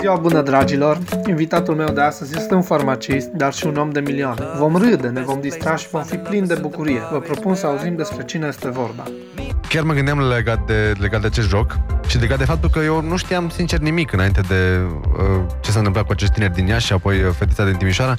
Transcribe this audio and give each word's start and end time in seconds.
Ziua 0.00 0.16
bună, 0.16 0.42
dragilor! 0.42 0.98
Invitatul 1.26 1.74
meu 1.74 1.88
de 1.88 2.00
astăzi 2.00 2.36
este 2.36 2.54
un 2.54 2.62
farmacist, 2.62 3.28
dar 3.28 3.52
și 3.52 3.66
un 3.66 3.76
om 3.76 3.90
de 3.90 4.00
milioane. 4.00 4.44
Vom 4.58 4.76
râde, 4.76 5.08
ne 5.08 5.20
vom 5.20 5.40
distra 5.40 5.76
și 5.76 5.88
vom 5.88 6.02
fi 6.02 6.16
plini 6.16 6.46
de 6.46 6.54
bucurie. 6.54 7.00
Vă 7.12 7.18
propun 7.18 7.54
să 7.54 7.66
auzim 7.66 7.96
despre 7.96 8.24
cine 8.24 8.46
este 8.46 8.70
vorba. 8.70 9.02
Chiar 9.68 9.82
mă 9.82 9.92
gândeam 9.92 10.20
legat 10.20 10.66
de, 10.66 10.92
legat 10.98 11.20
de 11.20 11.26
acest 11.26 11.48
joc 11.48 11.78
și 12.08 12.18
legat 12.18 12.38
de 12.38 12.44
faptul 12.44 12.70
că 12.70 12.78
eu 12.78 13.02
nu 13.02 13.16
știam 13.16 13.48
sincer 13.48 13.78
nimic 13.78 14.12
înainte 14.12 14.40
de 14.48 14.78
uh, 15.18 15.44
ce 15.60 15.70
s-a 15.70 15.78
întâmplat 15.78 16.04
cu 16.04 16.12
acești 16.12 16.34
tineri 16.34 16.52
din 16.52 16.66
Iași 16.66 16.86
și 16.86 16.92
apoi 16.92 17.22
uh, 17.22 17.30
fetița 17.38 17.64
din 17.64 17.74
Timișoara, 17.74 18.14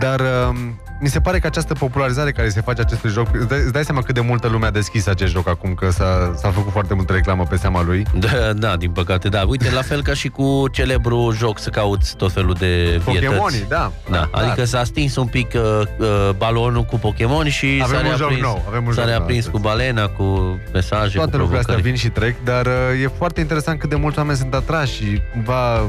dar 0.00 0.20
uh, 0.20 0.56
mi 1.00 1.08
se 1.08 1.20
pare 1.20 1.38
că 1.38 1.46
această 1.46 1.74
popularizare 1.74 2.30
care 2.32 2.48
se 2.48 2.60
face 2.60 2.80
acestui 2.80 3.10
joc, 3.10 3.26
îți 3.32 3.48
dai, 3.48 3.58
îți 3.58 3.72
dai 3.72 3.84
seama 3.84 4.02
cât 4.02 4.14
de 4.14 4.20
multă 4.20 4.48
lume 4.48 4.66
a 4.66 4.70
deschis 4.70 5.06
acest 5.06 5.32
joc 5.32 5.48
acum, 5.48 5.74
că 5.74 5.90
s-a, 5.90 6.34
s-a 6.36 6.50
făcut 6.50 6.72
foarte 6.72 6.94
multă 6.94 7.12
reclamă 7.12 7.44
pe 7.48 7.56
seama 7.56 7.82
lui. 7.82 8.06
Da, 8.14 8.52
da, 8.52 8.76
din 8.76 8.90
păcate, 8.90 9.28
da. 9.28 9.44
Uite, 9.48 9.70
la 9.70 9.82
fel 9.82 10.02
ca 10.02 10.14
și 10.14 10.28
cu 10.28 10.64
celebru 10.72 11.32
joc 11.36 11.58
să 11.58 11.70
cauți 11.70 12.16
tot 12.16 12.32
felul 12.32 12.54
de 12.58 13.00
Pokémonii, 13.04 13.64
da. 13.68 13.92
Da, 14.10 14.28
adică 14.30 14.64
s-a 14.64 14.84
stins 14.84 15.16
un 15.16 15.26
pic 15.26 15.52
uh, 15.54 15.80
uh, 15.98 16.30
balonul 16.36 16.82
cu 16.82 16.98
Pokémon 16.98 17.48
și 17.48 17.80
Avem 17.82 17.98
s-a 17.98 18.04
un 18.04 18.10
joc 18.10 18.18
reaprins, 18.18 18.42
nou, 18.42 18.64
avem 18.68 18.86
un 18.86 18.92
s-a 18.92 19.00
joc 19.00 19.10
nou 19.10 19.16
reaprins 19.16 19.46
astăzi. 19.46 19.62
cu 19.62 19.68
balena, 19.68 20.06
cu 20.06 20.58
mesaje, 20.72 21.16
Toate 21.16 21.30
cu 21.30 21.36
lucrurile 21.36 21.58
astea 21.58 21.74
provocări. 21.74 21.82
vin 21.82 21.94
și 21.94 22.08
trec, 22.08 22.34
dar 22.44 22.66
uh, 22.66 23.02
e 23.02 23.10
foarte 23.16 23.40
interesant 23.40 23.78
cât 23.78 23.88
de 23.88 23.96
mulți 23.96 24.18
oameni 24.18 24.36
sunt 24.36 24.54
atrași 24.54 24.94
și 24.94 25.20
cumva 25.32 25.80
uh, 25.80 25.88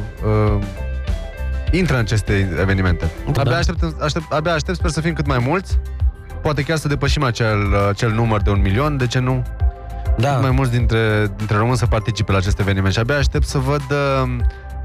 intră 1.71 1.95
în 1.95 2.01
aceste 2.01 2.57
evenimente. 2.59 3.11
Da. 3.31 3.41
Abia, 3.41 3.57
aștept, 3.57 4.01
aștept, 4.01 4.31
abia 4.31 4.53
aștept, 4.53 4.77
sper 4.77 4.89
să 4.89 5.01
fim 5.01 5.13
cât 5.13 5.27
mai 5.27 5.37
mulți. 5.47 5.79
Poate 6.41 6.63
chiar 6.63 6.77
să 6.77 6.87
depășim 6.87 7.23
acel, 7.23 7.59
uh, 7.59 7.87
acel 7.89 8.11
număr 8.11 8.41
de 8.41 8.49
un 8.49 8.61
milion, 8.61 8.97
de 8.97 9.07
ce 9.07 9.19
nu? 9.19 9.45
Da, 10.17 10.33
Cât 10.33 10.41
mai 10.41 10.51
mulți 10.51 10.71
dintre, 10.71 11.31
dintre 11.37 11.57
români 11.57 11.77
să 11.77 11.85
participe 11.85 12.31
la 12.31 12.37
acest 12.37 12.59
eveniment 12.59 12.93
și 12.93 12.99
abia 12.99 13.17
aștept 13.17 13.45
să 13.45 13.57
văd 13.57 13.81
uh, 13.91 14.29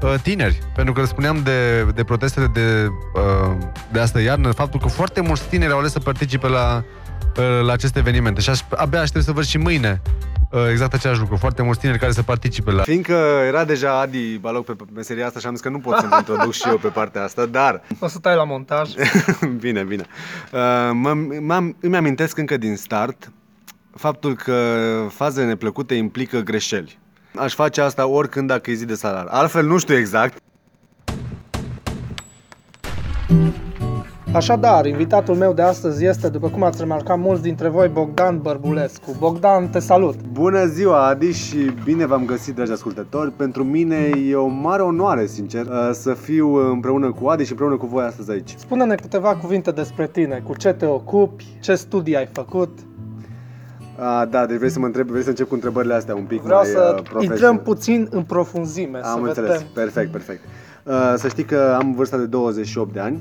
uh, 0.01 0.13
tineri, 0.21 0.59
pentru 0.75 0.93
că 0.93 1.05
spuneam 1.05 1.41
de, 1.43 1.83
de 1.95 2.03
protestele 2.03 2.45
de, 2.53 2.87
uh, 3.15 3.57
de 3.91 3.99
astă 3.99 4.21
iarnă, 4.21 4.51
faptul 4.51 4.79
că 4.79 4.87
foarte 4.87 5.21
mulți 5.21 5.47
tineri 5.47 5.71
au 5.71 5.79
ales 5.79 5.91
să 5.91 5.99
participe 5.99 6.47
la, 6.47 6.83
uh, 7.37 7.65
la 7.65 7.73
aceste 7.73 7.99
evenimente 7.99 8.41
și 8.41 8.49
aș, 8.49 8.59
abia 8.75 9.01
aștept 9.01 9.23
să 9.23 9.31
văd 9.31 9.45
și 9.45 9.57
mâine 9.57 10.01
uh, 10.05 10.11
exact 10.71 10.93
același 10.93 11.19
lucru, 11.19 11.35
foarte 11.35 11.61
mulți 11.61 11.79
tineri 11.79 11.99
care 11.99 12.11
să 12.11 12.21
participe 12.23 12.71
la... 12.71 12.81
Fiindcă 12.81 13.13
era 13.47 13.65
deja 13.65 13.99
Adi 13.99 14.37
Baloc 14.37 14.65
pe 14.65 14.75
meseria 14.93 15.25
asta 15.25 15.39
și 15.39 15.45
am 15.45 15.53
zis 15.53 15.61
că 15.61 15.69
nu 15.69 15.79
pot 15.79 15.97
să-mi 15.97 16.13
introduc 16.17 16.53
și 16.53 16.67
eu 16.67 16.77
pe 16.77 16.87
partea 16.87 17.23
asta, 17.23 17.45
dar 17.45 17.81
O 17.99 18.07
să 18.07 18.19
tai 18.19 18.35
la 18.35 18.43
montaj. 18.43 18.89
bine, 19.59 19.83
bine. 19.83 20.05
Uh, 20.51 20.59
mă, 20.93 21.13
m-am, 21.39 21.75
îmi 21.79 21.95
amintesc 21.95 22.37
încă 22.37 22.57
din 22.57 22.75
start 22.75 23.31
faptul 23.95 24.35
că 24.35 24.77
fazele 25.09 25.45
neplăcute 25.45 25.95
implică 25.95 26.39
greșeli. 26.39 26.99
Aș 27.35 27.53
face 27.53 27.81
asta 27.81 28.07
oricând 28.07 28.47
dacă 28.47 28.71
e 28.71 28.73
zi 28.73 28.85
de 28.85 28.95
salar. 28.95 29.25
Altfel 29.29 29.65
nu 29.65 29.77
știu 29.77 29.95
exact. 29.95 30.37
Așadar, 34.33 34.85
invitatul 34.85 35.35
meu 35.35 35.53
de 35.53 35.61
astăzi 35.61 36.05
este, 36.05 36.29
după 36.29 36.49
cum 36.49 36.63
ați 36.63 36.79
remarcat 36.79 37.19
mulți 37.19 37.41
dintre 37.41 37.69
voi, 37.69 37.87
Bogdan 37.87 38.39
Bărbulescu. 38.41 39.15
Bogdan, 39.19 39.69
te 39.69 39.79
salut! 39.79 40.15
Bună 40.31 40.65
ziua, 40.65 41.07
Adi, 41.07 41.31
și 41.31 41.57
bine 41.83 42.05
v-am 42.05 42.25
găsit, 42.25 42.55
dragi 42.55 42.71
ascultători. 42.71 43.31
Pentru 43.31 43.63
mine 43.63 44.09
e 44.29 44.35
o 44.35 44.47
mare 44.47 44.81
onoare, 44.81 45.25
sincer, 45.25 45.65
uh, 45.65 45.89
să 45.91 46.13
fiu 46.13 46.53
împreună 46.71 47.11
cu 47.11 47.27
Adi 47.27 47.43
și 47.43 47.51
împreună 47.51 47.75
cu 47.77 47.85
voi 47.85 48.03
astăzi 48.03 48.31
aici. 48.31 48.55
Spune-ne 48.57 48.95
câteva 48.95 49.35
cuvinte 49.35 49.71
despre 49.71 50.07
tine, 50.07 50.41
cu 50.43 50.55
ce 50.55 50.73
te 50.73 50.85
ocupi, 50.85 51.45
ce 51.61 51.75
studii 51.75 52.15
ai 52.17 52.29
făcut. 52.31 52.79
A, 53.99 54.25
da, 54.25 54.45
deci 54.45 54.57
vrei 54.57 54.69
să 54.69 54.79
mă 54.79 54.85
întreb, 54.85 55.07
vrei 55.07 55.23
să 55.23 55.29
încep 55.29 55.47
cu 55.47 55.53
întrebările 55.53 55.93
astea 55.93 56.15
un 56.15 56.23
pic 56.23 56.41
Vreau 56.41 56.59
mai 56.61 56.69
să 56.69 56.93
uh, 56.97 57.01
profesionale. 57.03 57.33
intrăm 57.33 57.57
puțin 57.57 58.07
în 58.11 58.23
profunzime, 58.23 58.97
Am 58.97 59.19
să 59.21 59.27
înțeles, 59.27 59.49
vedem. 59.51 59.67
perfect, 59.73 60.11
perfect. 60.11 60.41
Uh, 60.83 61.13
să 61.15 61.27
știi 61.27 61.43
că 61.43 61.75
am 61.79 61.93
vârsta 61.93 62.17
de 62.17 62.25
28 62.25 62.93
de 62.93 62.99
ani 62.99 63.19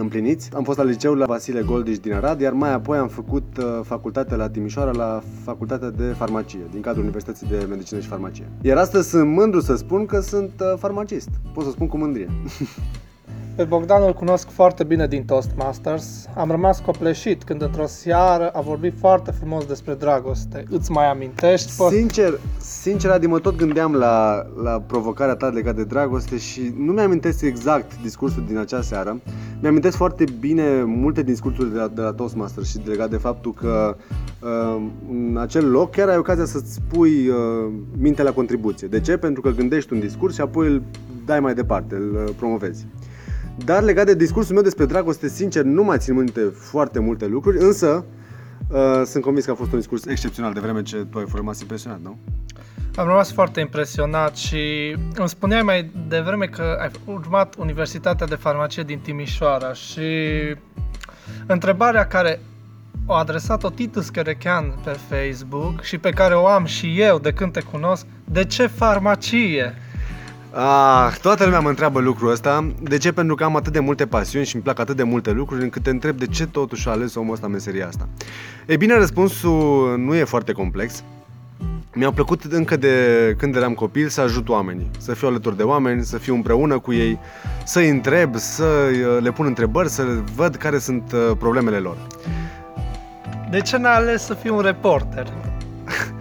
împliniți. 0.00 0.50
Am 0.54 0.64
fost 0.64 0.78
la 0.78 0.84
liceul 0.84 1.18
la 1.18 1.26
Vasile 1.26 1.62
Goldiș 1.62 1.98
din 1.98 2.12
Arad, 2.12 2.40
iar 2.40 2.52
mai 2.52 2.72
apoi 2.72 2.98
am 2.98 3.08
făcut 3.08 3.56
uh, 3.58 3.64
facultatea 3.82 4.36
la 4.36 4.48
Timișoara, 4.50 4.90
la 4.90 5.22
facultatea 5.44 5.90
de 5.90 6.04
farmacie, 6.04 6.66
din 6.70 6.80
cadrul 6.80 7.02
Universității 7.02 7.46
de 7.46 7.66
Medicină 7.68 8.00
și 8.00 8.08
Farmacie. 8.08 8.48
Iar 8.62 8.76
astăzi 8.76 9.08
sunt 9.08 9.30
mândru 9.30 9.60
să 9.60 9.76
spun 9.76 10.06
că 10.06 10.20
sunt 10.20 10.52
uh, 10.60 10.78
farmacist. 10.78 11.28
Pot 11.52 11.64
să 11.64 11.70
spun 11.70 11.86
cu 11.86 11.96
mândrie. 11.96 12.28
Pe 13.58 13.64
Bogdan 13.64 14.02
îl 14.02 14.12
cunosc 14.12 14.48
foarte 14.50 14.84
bine 14.84 15.06
din 15.06 15.24
Toastmasters. 15.24 16.26
Am 16.36 16.50
rămas 16.50 16.80
copleșit 16.80 17.44
când 17.44 17.62
într-o 17.62 17.86
seară 17.86 18.48
a 18.48 18.60
vorbit 18.60 18.94
foarte 18.98 19.30
frumos 19.30 19.64
despre 19.64 19.94
dragoste. 19.94 20.64
Îți 20.70 20.90
mai 20.90 21.10
amintești? 21.10 21.72
Po- 21.72 21.90
Sincer, 21.90 22.38
sincer, 22.60 23.10
Adi, 23.10 23.26
mă 23.26 23.38
tot 23.38 23.56
gândeam 23.56 23.94
la, 23.94 24.46
la 24.62 24.82
provocarea 24.86 25.34
ta 25.34 25.46
legată 25.46 25.76
de 25.76 25.84
dragoste 25.84 26.36
și 26.36 26.74
nu 26.76 26.92
mi-amintesc 26.92 27.42
exact 27.42 28.02
discursul 28.02 28.44
din 28.46 28.58
acea 28.58 28.80
seară. 28.80 29.20
Mi-amintesc 29.60 29.96
foarte 29.96 30.24
bine 30.40 30.82
multe 30.84 31.22
discursuri 31.22 31.72
de 31.72 31.78
la, 31.78 31.88
de 31.88 32.00
la 32.00 32.12
Toastmasters 32.12 32.68
și 32.68 32.78
legat 32.84 33.10
de 33.10 33.16
faptul 33.16 33.52
că 33.54 33.96
uh, 34.42 34.82
în 35.10 35.36
acel 35.40 35.70
loc 35.70 35.90
chiar 35.90 36.08
ai 36.08 36.16
ocazia 36.18 36.44
să-ți 36.44 36.72
spui 36.74 37.28
uh, 37.28 37.36
mintea 37.98 38.24
la 38.24 38.32
contribuție. 38.32 38.88
De 38.88 39.00
ce? 39.00 39.16
Pentru 39.16 39.40
că 39.40 39.50
gândești 39.50 39.92
un 39.92 40.00
discurs 40.00 40.34
și 40.34 40.40
apoi 40.40 40.66
îl 40.66 40.82
dai 41.26 41.40
mai 41.40 41.54
departe, 41.54 41.94
îl 41.94 42.14
uh, 42.14 42.34
promovezi. 42.36 42.86
Dar 43.64 43.82
legat 43.82 44.06
de 44.06 44.14
discursul 44.14 44.54
meu 44.54 44.62
despre 44.62 44.84
dragoste, 44.84 45.28
sincer, 45.28 45.62
nu 45.64 45.82
mai 45.82 45.98
țin 45.98 46.14
minte 46.14 46.40
foarte 46.54 46.98
multe 46.98 47.26
lucruri, 47.26 47.58
însă 47.58 48.04
uh, 48.68 49.02
sunt 49.04 49.22
convins 49.22 49.44
că 49.44 49.50
a 49.50 49.54
fost 49.54 49.72
un 49.72 49.78
discurs 49.78 50.06
excepțional, 50.06 50.52
de 50.52 50.60
vreme 50.60 50.82
ce 50.82 50.96
tu 50.96 51.18
ai 51.18 51.24
rămas 51.34 51.60
impresionat, 51.60 52.00
nu? 52.02 52.18
Am 52.94 53.06
rămas 53.06 53.32
foarte 53.32 53.60
impresionat 53.60 54.36
și 54.36 54.96
îmi 55.14 55.28
spuneai 55.28 55.62
mai 55.62 55.90
devreme 56.08 56.46
că 56.46 56.78
ai 56.80 56.90
urmat 57.04 57.54
Universitatea 57.58 58.26
de 58.26 58.34
Farmacie 58.34 58.82
din 58.82 58.98
Timișoara 58.98 59.72
și 59.72 60.00
întrebarea 61.46 62.06
care 62.06 62.40
o 63.06 63.12
adresat-o 63.12 63.70
Titus 63.70 64.08
Cherechean 64.08 64.74
pe 64.84 64.90
Facebook 64.90 65.82
și 65.82 65.98
pe 65.98 66.10
care 66.10 66.34
o 66.34 66.46
am 66.46 66.64
și 66.64 67.00
eu 67.00 67.18
de 67.18 67.32
când 67.32 67.52
te 67.52 67.60
cunosc, 67.60 68.06
de 68.24 68.44
ce 68.44 68.66
farmacie? 68.66 69.74
Ah, 70.60 71.16
toată 71.22 71.44
lumea 71.44 71.60
mă 71.60 71.68
întreabă 71.68 72.00
lucrul 72.00 72.30
ăsta. 72.30 72.72
De 72.80 72.96
ce? 72.96 73.12
Pentru 73.12 73.34
că 73.34 73.44
am 73.44 73.56
atât 73.56 73.72
de 73.72 73.78
multe 73.78 74.06
pasiuni 74.06 74.46
și 74.46 74.54
îmi 74.54 74.64
plac 74.64 74.78
atât 74.78 74.96
de 74.96 75.02
multe 75.02 75.30
lucruri 75.30 75.62
încât 75.62 75.82
te 75.82 75.90
întreb 75.90 76.16
de 76.18 76.26
ce 76.26 76.46
totuși 76.46 76.88
a 76.88 76.90
ales 76.90 77.14
omul 77.14 77.32
ăsta 77.32 77.46
meseria 77.46 77.86
asta. 77.86 78.08
Ei 78.66 78.76
bine, 78.76 78.94
răspunsul 78.94 79.94
nu 79.98 80.14
e 80.14 80.24
foarte 80.24 80.52
complex. 80.52 81.02
Mi-a 81.94 82.12
plăcut 82.12 82.44
încă 82.44 82.76
de 82.76 82.94
când 83.38 83.56
eram 83.56 83.74
copil 83.74 84.08
să 84.08 84.20
ajut 84.20 84.48
oamenii, 84.48 84.90
să 84.98 85.14
fiu 85.14 85.28
alături 85.28 85.56
de 85.56 85.62
oameni, 85.62 86.04
să 86.04 86.18
fiu 86.18 86.34
împreună 86.34 86.78
cu 86.78 86.92
ei, 86.92 87.18
să-i 87.64 87.88
întreb, 87.88 88.36
să 88.36 88.64
uh, 88.64 89.22
le 89.22 89.30
pun 89.30 89.46
întrebări, 89.46 89.88
să 89.88 90.02
văd 90.34 90.54
care 90.54 90.78
sunt 90.78 91.12
uh, 91.12 91.36
problemele 91.38 91.78
lor. 91.78 91.96
De 93.50 93.60
ce 93.60 93.76
n-ai 93.76 93.94
ales 93.94 94.24
să 94.24 94.34
fii 94.34 94.50
un 94.50 94.60
reporter? 94.60 95.32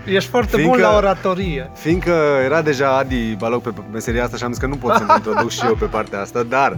Ești 0.08 0.30
foarte 0.30 0.56
Fiindcă- 0.56 0.78
bun 0.78 0.90
la 0.90 0.96
oratorie. 0.96 1.70
Fiindcă 1.74 2.14
era 2.46 2.62
deja 2.62 2.98
Adi 2.98 3.36
Baloc 3.36 3.62
pe 3.62 3.74
meseria 3.92 4.24
asta 4.24 4.38
și 4.38 4.44
am 4.44 4.52
zis 4.52 4.60
că 4.60 4.68
nu 4.68 4.76
pot 4.76 4.96
să-mi 4.96 5.10
introduc 5.16 5.50
și 5.50 5.66
eu 5.66 5.76
pe 5.76 5.86
partea 5.86 6.22
asta, 6.22 6.44
dar 6.44 6.78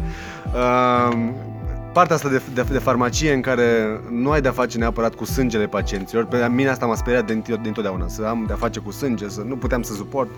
um, 1.13 1.35
partea 1.94 2.16
asta 2.16 2.29
de, 2.29 2.41
de, 2.53 2.66
de 2.72 2.78
farmacie 2.78 3.34
în 3.34 3.41
care 3.41 4.00
nu 4.12 4.31
ai 4.31 4.41
de-a 4.41 4.51
face 4.51 4.78
neapărat 4.78 5.16
cu 5.16 5.25
sângele 5.25 5.66
pacienților, 5.66 6.25
pe 6.25 6.47
mine 6.51 6.69
asta 6.69 6.85
m-a 6.85 6.95
speriat 6.95 7.25
din, 7.25 7.44
din 7.62 7.72
totdeauna, 7.72 8.07
să 8.07 8.23
am 8.23 8.44
de-a 8.47 8.56
face 8.56 8.79
cu 8.79 8.91
sânge, 8.91 9.29
să 9.29 9.41
nu 9.47 9.56
puteam 9.56 9.81
să 9.81 9.94
suport. 9.94 10.29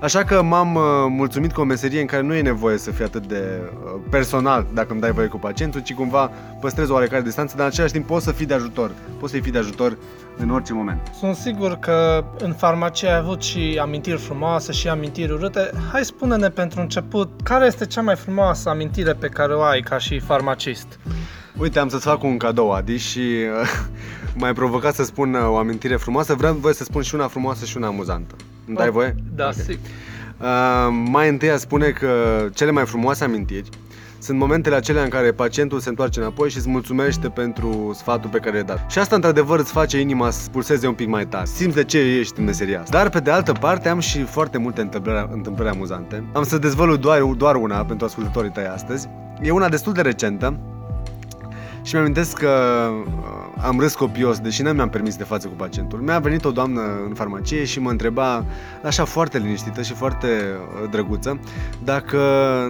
Așa 0.00 0.24
că 0.24 0.42
m-am 0.42 0.74
uh, 0.74 0.82
mulțumit 1.08 1.52
cu 1.52 1.60
o 1.60 1.64
meserie 1.64 2.00
în 2.00 2.06
care 2.06 2.22
nu 2.22 2.34
e 2.34 2.40
nevoie 2.42 2.78
să 2.78 2.90
fii 2.90 3.04
atât 3.04 3.26
de 3.26 3.60
uh, 3.84 4.00
personal 4.10 4.66
dacă 4.74 4.88
îmi 4.90 5.00
dai 5.00 5.12
voie 5.12 5.26
cu 5.26 5.38
pacientul, 5.38 5.80
ci 5.80 5.94
cumva 5.94 6.30
păstrezi 6.60 6.90
o 6.90 6.94
oarecare 6.94 7.22
distanță, 7.22 7.54
dar 7.56 7.64
în 7.64 7.70
același 7.72 7.92
timp 7.92 8.06
poți 8.06 8.24
să 8.24 8.32
fii 8.32 8.46
de 8.46 8.54
ajutor, 8.54 8.90
poți 9.18 9.32
să-i 9.32 9.40
fii 9.40 9.52
de 9.52 9.58
ajutor 9.58 9.96
în 10.36 10.50
orice 10.50 10.72
moment. 10.72 11.00
Sunt 11.18 11.34
sigur 11.36 11.78
că 11.78 12.24
în 12.38 12.52
farmacie 12.52 13.08
ai 13.08 13.16
avut 13.16 13.42
și 13.42 13.78
amintiri 13.82 14.16
frumoase 14.18 14.72
și 14.72 14.88
amintiri 14.88 15.32
urâte. 15.32 15.70
Hai 15.92 16.04
spune-ne 16.04 16.48
pentru 16.48 16.80
început, 16.80 17.40
care 17.42 17.66
este 17.66 17.86
cea 17.86 18.00
mai 18.00 18.16
frumoasă 18.16 18.68
amintire 18.68 19.12
pe 19.12 19.28
care 19.28 19.54
o 19.54 19.62
ai 19.62 19.80
ca 19.80 19.98
și 19.98 20.18
farmacist? 20.18 20.98
Uite, 21.56 21.78
am 21.78 21.88
să-ți 21.88 22.04
fac 22.04 22.22
un 22.22 22.36
cadou, 22.36 22.72
Adi, 22.72 22.96
și 22.96 23.18
uh, 23.18 23.68
m-ai 24.40 24.52
provocat 24.52 24.94
să 24.94 25.04
spun 25.04 25.34
uh, 25.34 25.48
o 25.48 25.56
amintire 25.56 25.96
frumoasă. 25.96 26.34
Vreau 26.34 26.54
voie 26.54 26.74
să 26.74 26.84
spun 26.84 27.02
și 27.02 27.14
una 27.14 27.26
frumoasă 27.28 27.64
și 27.64 27.76
una 27.76 27.86
amuzantă. 27.86 28.34
Îmi 28.66 28.76
dai 28.76 28.90
voie? 28.90 29.14
Da, 29.34 29.46
Ok. 29.46 29.52
sigur. 29.52 29.78
Uh, 30.38 30.46
mai 31.06 31.28
întâi 31.28 31.50
a 31.50 31.56
spune 31.56 31.88
că 31.90 32.08
cele 32.54 32.70
mai 32.70 32.86
frumoase 32.86 33.24
amintiri 33.24 33.68
sunt 34.20 34.38
momentele 34.38 34.74
acelea 34.74 35.02
în 35.02 35.08
care 35.08 35.32
pacientul 35.32 35.80
se 35.80 35.88
întoarce 35.88 36.20
înapoi 36.20 36.50
și 36.50 36.56
îți 36.56 36.68
mulțumește 36.68 37.28
pentru 37.28 37.90
sfatul 37.94 38.30
pe 38.30 38.38
care 38.38 38.52
l-ai 38.52 38.64
dat. 38.64 38.90
Și 38.90 38.98
asta, 38.98 39.14
într-adevăr, 39.14 39.58
îți 39.58 39.72
face 39.72 40.00
inima 40.00 40.30
să 40.30 40.48
pulseze 40.50 40.86
un 40.86 40.94
pic 40.94 41.08
mai 41.08 41.26
tare. 41.26 41.46
Simți 41.46 41.76
de 41.76 41.84
ce 41.84 41.98
ești 41.98 42.38
în 42.38 42.44
meseria 42.44 42.80
asta. 42.80 42.98
Dar, 42.98 43.08
pe 43.08 43.20
de 43.20 43.30
altă 43.30 43.52
parte, 43.52 43.88
am 43.88 43.98
și 43.98 44.22
foarte 44.22 44.58
multe 44.58 44.80
întâmplări, 44.80 45.28
întâmplări 45.32 45.70
amuzante. 45.70 46.24
Am 46.32 46.42
să 46.42 46.58
dezvălui 46.58 46.98
doar, 46.98 47.20
doar 47.22 47.54
una 47.54 47.84
pentru 47.84 48.06
ascultătorii 48.06 48.50
tăi 48.50 48.66
astăzi. 48.66 49.08
E 49.42 49.50
una 49.50 49.68
destul 49.68 49.92
de 49.92 50.00
recentă 50.00 50.58
și 51.90 51.96
mi-amintesc 51.96 52.36
că 52.36 52.88
uh, 53.06 53.64
am 53.64 53.80
râs 53.80 53.94
copios, 53.94 54.38
deși 54.38 54.62
nu 54.62 54.72
mi-am 54.72 54.88
permis 54.88 55.16
de 55.16 55.24
față 55.24 55.46
cu 55.46 55.54
pacientul. 55.56 55.98
Mi-a 55.98 56.18
venit 56.18 56.44
o 56.44 56.50
doamnă 56.50 56.80
în 57.06 57.14
farmacie 57.14 57.64
și 57.64 57.80
mă 57.80 57.90
întreba, 57.90 58.44
așa 58.82 59.04
foarte 59.04 59.38
liniștită 59.38 59.82
și 59.82 59.92
foarte 59.92 60.26
uh, 60.26 60.90
drăguță, 60.90 61.40
dacă 61.84 62.18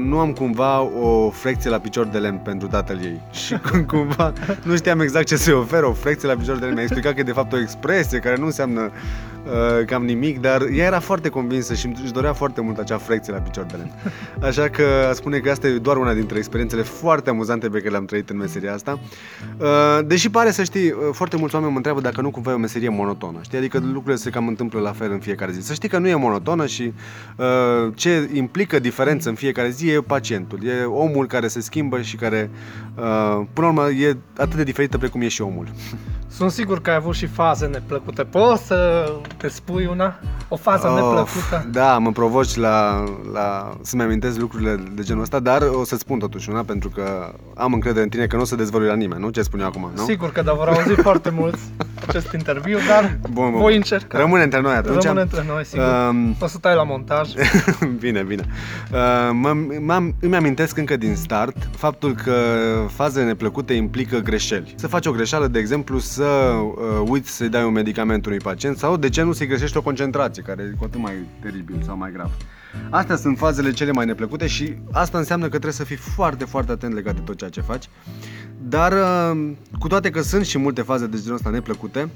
nu 0.01 0.19
am 0.19 0.33
cumva 0.33 0.81
o 0.81 1.31
frecție 1.31 1.71
la 1.71 1.79
picior 1.79 2.07
de 2.07 2.19
lemn 2.19 2.39
pentru 2.39 2.69
tatăl 2.69 3.01
ei. 3.03 3.21
Și 3.45 3.57
cumva 3.87 4.33
nu 4.63 4.77
știam 4.77 5.01
exact 5.01 5.27
ce 5.27 5.37
se 5.37 5.53
oferă 5.53 5.87
o 5.87 5.93
frecție 5.93 6.29
la 6.29 6.35
picior 6.35 6.57
de 6.57 6.61
lemn. 6.61 6.75
Mi-a 6.75 6.83
explicat 6.83 7.15
că 7.15 7.21
e 7.21 7.23
de 7.23 7.33
fapt 7.33 7.53
o 7.53 7.59
expresie 7.59 8.19
care 8.19 8.37
nu 8.37 8.45
înseamnă 8.45 8.81
uh, 8.81 9.85
cam 9.87 10.05
nimic, 10.05 10.41
dar 10.41 10.63
ea 10.63 10.87
era 10.87 11.01
foarte 11.01 11.29
convinsă 11.29 11.75
și 11.75 11.93
își 12.03 12.13
dorea 12.13 12.33
foarte 12.33 12.61
mult 12.61 12.79
acea 12.79 12.99
frecție 12.99 13.33
la 13.33 13.39
picior 13.39 13.65
de 13.65 13.77
lemn. 13.77 13.93
Așa 14.41 14.69
că 14.69 14.85
spune 15.13 15.39
că 15.39 15.51
asta 15.51 15.67
e 15.67 15.79
doar 15.79 15.97
una 15.97 16.15
dintre 16.15 16.39
experiențele 16.39 16.83
foarte 16.83 17.31
amuzante 17.31 17.69
pe 17.69 17.79
care 17.79 17.91
le-am 17.91 18.05
trăit 18.05 18.31
în 18.31 18.37
meseria 18.37 18.73
asta. 18.73 18.99
Uh, 19.59 20.07
deși 20.07 20.31
pare 20.31 20.51
să 20.51 20.63
știi, 20.63 20.91
uh, 20.91 20.97
foarte 21.13 21.37
mulți 21.37 21.55
oameni 21.55 21.71
mă 21.73 21.77
întreabă 21.77 22.01
dacă 22.01 22.21
nu 22.21 22.31
cumva 22.31 22.51
e 22.51 22.55
o 22.55 22.59
meserie 22.59 22.89
monotonă. 22.89 23.39
Știi? 23.43 23.59
Adică 23.59 23.79
lucrurile 23.79 24.17
se 24.17 24.31
cam 24.31 24.47
întâmplă 24.47 24.81
la 24.81 24.93
fel 24.93 25.13
în 25.13 25.19
fiecare 25.19 25.53
zi. 25.53 25.67
Să 25.67 25.73
știi 25.73 25.89
că 25.89 25.99
nu 25.99 26.09
e 26.09 26.15
monotonă 26.15 26.67
și 26.67 26.93
uh, 27.37 27.93
ce 27.95 28.31
implică 28.33 28.79
diferență 28.79 29.29
în 29.29 29.35
fiecare 29.35 29.69
zi 29.69 29.89
e 29.89 30.01
pacientul. 30.01 30.65
E 30.65 30.85
omul 30.85 31.27
care 31.27 31.49
se 31.49 31.61
schimbă 31.61 32.01
și 32.01 32.17
care, 32.17 32.51
uh, 32.95 33.47
până 33.53 33.67
la 33.67 33.73
urmă, 33.73 33.91
e 33.91 34.17
atât 34.37 34.57
de 34.57 34.65
diferită 34.65 34.99
precum 34.99 35.21
e 35.21 35.29
și 35.29 35.43
omul. 35.43 35.67
Sunt 36.33 36.51
sigur 36.51 36.81
că 36.81 36.91
ai 36.91 36.97
avut 36.97 37.15
și 37.15 37.27
faze 37.27 37.67
neplăcute. 37.67 38.23
Poți 38.23 38.67
să 38.67 39.13
te 39.37 39.49
spui 39.49 39.87
una? 39.87 40.19
O 40.49 40.57
fază 40.57 40.87
Of, 40.87 40.95
neplăcută? 40.95 41.69
Da, 41.71 41.99
mă 41.99 42.13
provoci 42.13 42.57
la, 42.57 43.05
la 43.33 43.77
să-mi 43.83 44.03
amintesc 44.03 44.39
lucrurile 44.39 44.83
de 44.95 45.03
genul 45.03 45.23
ăsta, 45.23 45.41
dar 45.41 45.63
o 45.63 45.85
să-ți 45.85 46.01
spun 46.01 46.19
totuși 46.19 46.51
una, 46.51 46.63
pentru 46.63 46.89
că 46.89 47.35
am 47.55 47.73
încredere 47.73 48.03
în 48.03 48.09
tine 48.09 48.27
că 48.27 48.37
nu 48.37 48.43
o 48.43 48.45
să 48.45 48.57
dezvălui 48.57 48.90
la 48.91 48.97
nimeni, 48.97 49.21
nu? 49.21 49.31
Ce 49.31 49.43
spun 49.43 49.61
eu 49.61 49.67
acum, 49.67 49.91
nu? 49.97 50.05
Sigur 50.05 50.33
că 50.33 50.43
da, 50.43 50.53
vor 50.53 50.69
auzi 50.69 51.01
foarte 51.01 51.31
mulți 51.31 51.61
acest 52.09 52.33
interviu, 52.33 52.79
dar 52.89 53.19
Bun, 53.33 53.51
bun. 53.51 53.61
voi 53.61 53.77
încerca. 53.77 54.19
Rămâne 54.19 54.43
între 54.43 54.61
noi 54.61 54.75
atunci. 54.75 55.03
Rămâne 55.03 55.21
între 55.21 55.45
noi, 55.49 55.65
sigur. 55.65 55.85
Um, 56.09 56.37
O 56.41 56.47
să 56.47 56.59
tai 56.59 56.75
la 56.75 56.83
montaj. 56.83 57.29
bine, 58.01 58.23
bine. 58.23 58.45
Uh, 58.93 58.99
mă, 59.33 59.57
m-am, 59.81 60.15
îmi 60.21 60.37
amintesc 60.37 60.77
încă 60.77 60.97
din 60.97 61.15
start 61.17 61.57
faptul 61.77 62.15
că 62.15 62.33
fazele 62.89 63.25
neplăcute 63.25 63.73
implică 63.73 64.19
greșeli. 64.19 64.75
Să 64.77 64.87
faci 64.87 65.07
o 65.07 65.11
greșeală, 65.13 65.47
de 65.47 65.59
exemplu, 65.59 65.99
să 65.99 66.25
uh, 66.25 67.09
uiți 67.09 67.31
să-i 67.31 67.49
dai 67.49 67.65
un 67.65 67.73
medicament 67.73 68.27
unui 68.27 68.39
pacient 68.39 68.79
sau 68.79 68.97
de 68.97 69.09
ce 69.09 69.23
nu 69.23 69.33
să-i 69.33 69.47
greșești 69.47 69.77
o 69.77 69.83
concentrație, 69.83 70.43
care 70.43 70.63
e 70.63 70.77
cu 70.79 70.85
atât 70.85 71.01
mai 71.01 71.13
teribil 71.43 71.83
sau 71.87 71.97
mai 71.97 72.11
grav. 72.13 72.31
Astea 72.91 73.17
sunt 73.17 73.39
fazele 73.39 73.71
cele 73.71 73.91
mai 73.93 74.07
neplăcute 74.07 74.47
și 74.47 74.75
asta 74.93 75.19
înseamnă 75.19 75.45
că 75.45 75.51
trebuie 75.51 75.73
să 75.73 75.85
fii 75.85 75.97
foarte, 75.97 76.45
foarte 76.45 76.73
atent 76.73 76.95
legat 76.95 77.15
de 77.15 77.21
tot 77.21 77.37
ceea 77.37 77.51
ce 77.51 77.61
faci. 77.61 77.85
Dar, 78.63 78.93
uh, 78.93 79.51
cu 79.79 79.89
toate 79.89 80.11
că 80.11 80.21
sunt 80.23 80.45
și 80.45 80.59
multe 80.59 80.83
faze 80.83 81.07
de 81.07 81.17
genul 81.21 81.35
ăsta 81.35 81.51
neplăcute, 81.51 82.09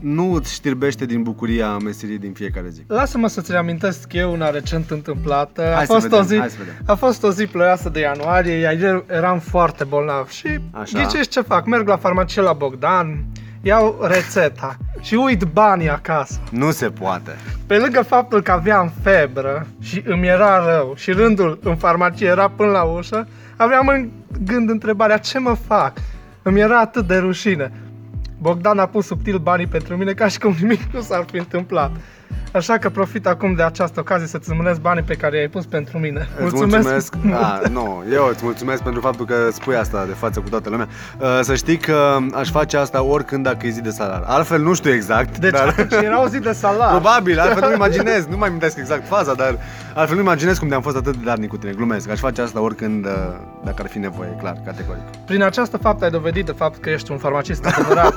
nu 0.00 0.32
îți 0.32 0.52
știrbește 0.52 1.04
din 1.06 1.22
bucuria 1.22 1.76
meseriei 1.76 2.18
din 2.18 2.32
fiecare 2.32 2.68
zi. 2.68 2.82
Lasă-mă 2.86 3.28
să-ți 3.28 3.50
reamintesc 3.50 4.12
eu 4.12 4.32
una 4.32 4.50
recent 4.50 4.90
întâmplată. 4.90 5.62
A 5.72 5.74
Hai 5.74 5.86
să 5.86 5.92
fost, 5.92 6.04
vedem, 6.06 6.18
o 6.18 6.22
zi, 6.22 6.38
hai 6.38 6.48
să 6.48 6.56
vedem. 6.58 6.74
a 6.86 6.94
fost 6.94 7.22
o 7.22 7.30
zi 7.30 7.46
ploioasă 7.46 7.88
de 7.88 8.00
ianuarie, 8.00 8.54
iar 8.54 9.04
eram 9.06 9.38
foarte 9.38 9.84
bolnav 9.84 10.28
și 10.28 10.58
Așa. 10.70 11.02
ghicești 11.02 11.32
ce 11.32 11.40
fac? 11.40 11.66
Merg 11.66 11.88
la 11.88 11.96
farmacie 11.96 12.42
la 12.42 12.52
Bogdan, 12.52 13.24
iau 13.62 13.98
rețeta 14.02 14.76
și 15.00 15.14
uit 15.14 15.42
banii 15.42 15.90
acasă. 15.90 16.40
Nu 16.50 16.70
se 16.70 16.88
poate. 16.88 17.36
Pe 17.66 17.76
lângă 17.76 18.02
faptul 18.02 18.42
că 18.42 18.50
aveam 18.50 18.92
febră 19.02 19.66
și 19.80 20.02
îmi 20.06 20.26
era 20.26 20.64
rău 20.74 20.92
și 20.96 21.10
rândul 21.12 21.58
în 21.62 21.76
farmacie 21.76 22.26
era 22.26 22.48
până 22.48 22.70
la 22.70 22.82
ușă, 22.82 23.28
aveam 23.62 23.86
în 23.88 24.10
gând 24.44 24.70
întrebarea 24.70 25.18
ce 25.18 25.38
mă 25.38 25.54
fac? 25.54 25.98
Îmi 26.42 26.60
era 26.60 26.80
atât 26.80 27.06
de 27.06 27.16
rușine. 27.16 27.72
Bogdan 28.38 28.78
a 28.78 28.86
pus 28.86 29.06
subtil 29.06 29.38
banii 29.38 29.66
pentru 29.66 29.96
mine 29.96 30.12
ca 30.12 30.28
și 30.28 30.38
cum 30.38 30.54
nimic 30.60 30.80
nu 30.92 31.00
s-ar 31.00 31.24
fi 31.30 31.36
întâmplat. 31.36 31.90
Așa 32.52 32.78
că 32.78 32.88
profit 32.88 33.26
acum 33.26 33.54
de 33.54 33.62
această 33.62 34.00
ocazie 34.00 34.26
să-ți 34.26 34.50
îmânesc 34.50 34.80
banii 34.80 35.02
pe 35.02 35.14
care 35.14 35.36
i-ai 35.36 35.48
pus 35.48 35.66
pentru 35.66 35.98
mine. 35.98 36.28
Îți 36.44 36.54
mulțumesc. 36.54 37.14
A, 37.42 37.60
nu, 37.70 38.04
eu 38.12 38.28
îți 38.30 38.44
mulțumesc 38.44 38.82
pentru 38.82 39.00
faptul 39.00 39.26
că 39.26 39.34
spui 39.52 39.76
asta 39.76 40.04
de 40.06 40.12
față 40.12 40.40
cu 40.40 40.48
toată 40.48 40.70
lumea. 40.70 40.88
Uh, 41.18 41.38
Să 41.42 41.54
știi 41.54 41.76
că 41.76 42.16
aș 42.34 42.50
face 42.50 42.76
asta 42.76 43.02
oricând 43.02 43.44
dacă 43.44 43.66
e 43.66 43.70
zi 43.70 43.80
de 43.80 43.90
salar. 43.90 44.22
Altfel 44.26 44.60
nu 44.62 44.74
știu 44.74 44.92
exact. 44.92 45.38
Deci 45.38 45.50
dar... 45.50 45.68
atunci 45.78 46.02
era 46.02 46.22
o 46.22 46.28
zi 46.28 46.38
de 46.38 46.52
salar. 46.52 46.90
Probabil, 46.90 47.38
altfel 47.38 47.68
nu 47.68 47.74
imaginez, 47.84 48.26
nu 48.26 48.36
mai 48.36 48.48
amintesc 48.48 48.76
exact 48.78 49.06
faza, 49.06 49.34
dar 49.34 49.58
altfel 49.94 50.16
nu 50.16 50.22
imaginez 50.22 50.58
cum 50.58 50.68
de-am 50.68 50.82
fost 50.82 50.96
atât 50.96 51.16
de 51.16 51.24
darnic 51.24 51.48
cu 51.48 51.56
tine, 51.56 51.72
glumesc. 51.72 52.10
Aș 52.10 52.18
face 52.18 52.40
asta 52.40 52.60
oricând, 52.60 53.04
uh, 53.04 53.10
dacă 53.64 53.82
ar 53.82 53.88
fi 53.88 53.98
nevoie, 53.98 54.36
clar, 54.40 54.56
categoric. 54.64 55.02
Prin 55.26 55.42
această 55.42 55.76
faptă 55.76 56.04
ai 56.04 56.10
dovedit 56.10 56.46
de 56.46 56.52
fapt 56.52 56.80
că 56.80 56.90
ești 56.90 57.10
un 57.10 57.18
farmacist 57.18 57.64
adevărat. 57.66 58.14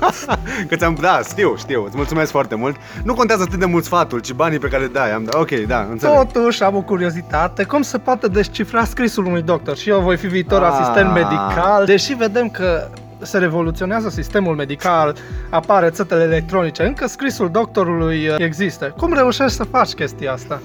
Că 0.70 0.76
ți-am, 0.76 0.98
da, 1.02 1.20
știu, 1.30 1.56
știu, 1.58 1.84
îți 1.86 1.96
mulțumesc 1.96 2.32
foarte 2.32 2.56
mult. 2.56 2.76
Nu 3.04 3.14
contează 3.14 3.42
atât 3.42 3.60
de 3.60 3.66
mult 3.66 3.84
sfatul, 3.84 4.22
ci 4.24 4.34
banii 4.34 4.60
pe 4.60 4.68
care 4.68 4.82
le 4.84 4.90
dai. 4.90 5.12
Am, 5.12 5.30
ok, 5.32 5.50
da, 5.52 5.88
înțeleg. 5.92 6.16
Totuși 6.32 6.64
am 6.64 6.76
o 6.76 6.82
curiozitate, 6.82 7.64
cum 7.64 7.82
se 7.82 7.98
poate 7.98 8.28
descifra 8.28 8.84
scrisul 8.86 9.26
unui 9.26 9.42
doctor? 9.42 9.78
Și 9.78 9.90
eu 9.90 10.00
voi 10.00 10.18
fi 10.18 10.28
viitor 10.28 10.62
Ah. 10.64 10.70
asistent 10.72 11.14
medical, 11.14 11.86
deși 11.86 12.14
vedem 12.14 12.50
că 12.50 12.88
se 13.22 13.38
revoluționează 13.38 14.10
sistemul 14.10 14.56
medical, 14.56 15.16
apar 15.50 15.84
rețetele 15.84 16.24
electronice, 16.24 16.84
încă 16.84 17.08
scrisul 17.08 17.50
doctorului 17.52 18.28
uh, 18.28 18.36
există. 18.38 18.94
Cum 18.98 19.14
reușești 19.14 19.56
să 19.56 19.64
faci 19.64 19.92
chestia 19.92 20.32
asta? 20.32 20.62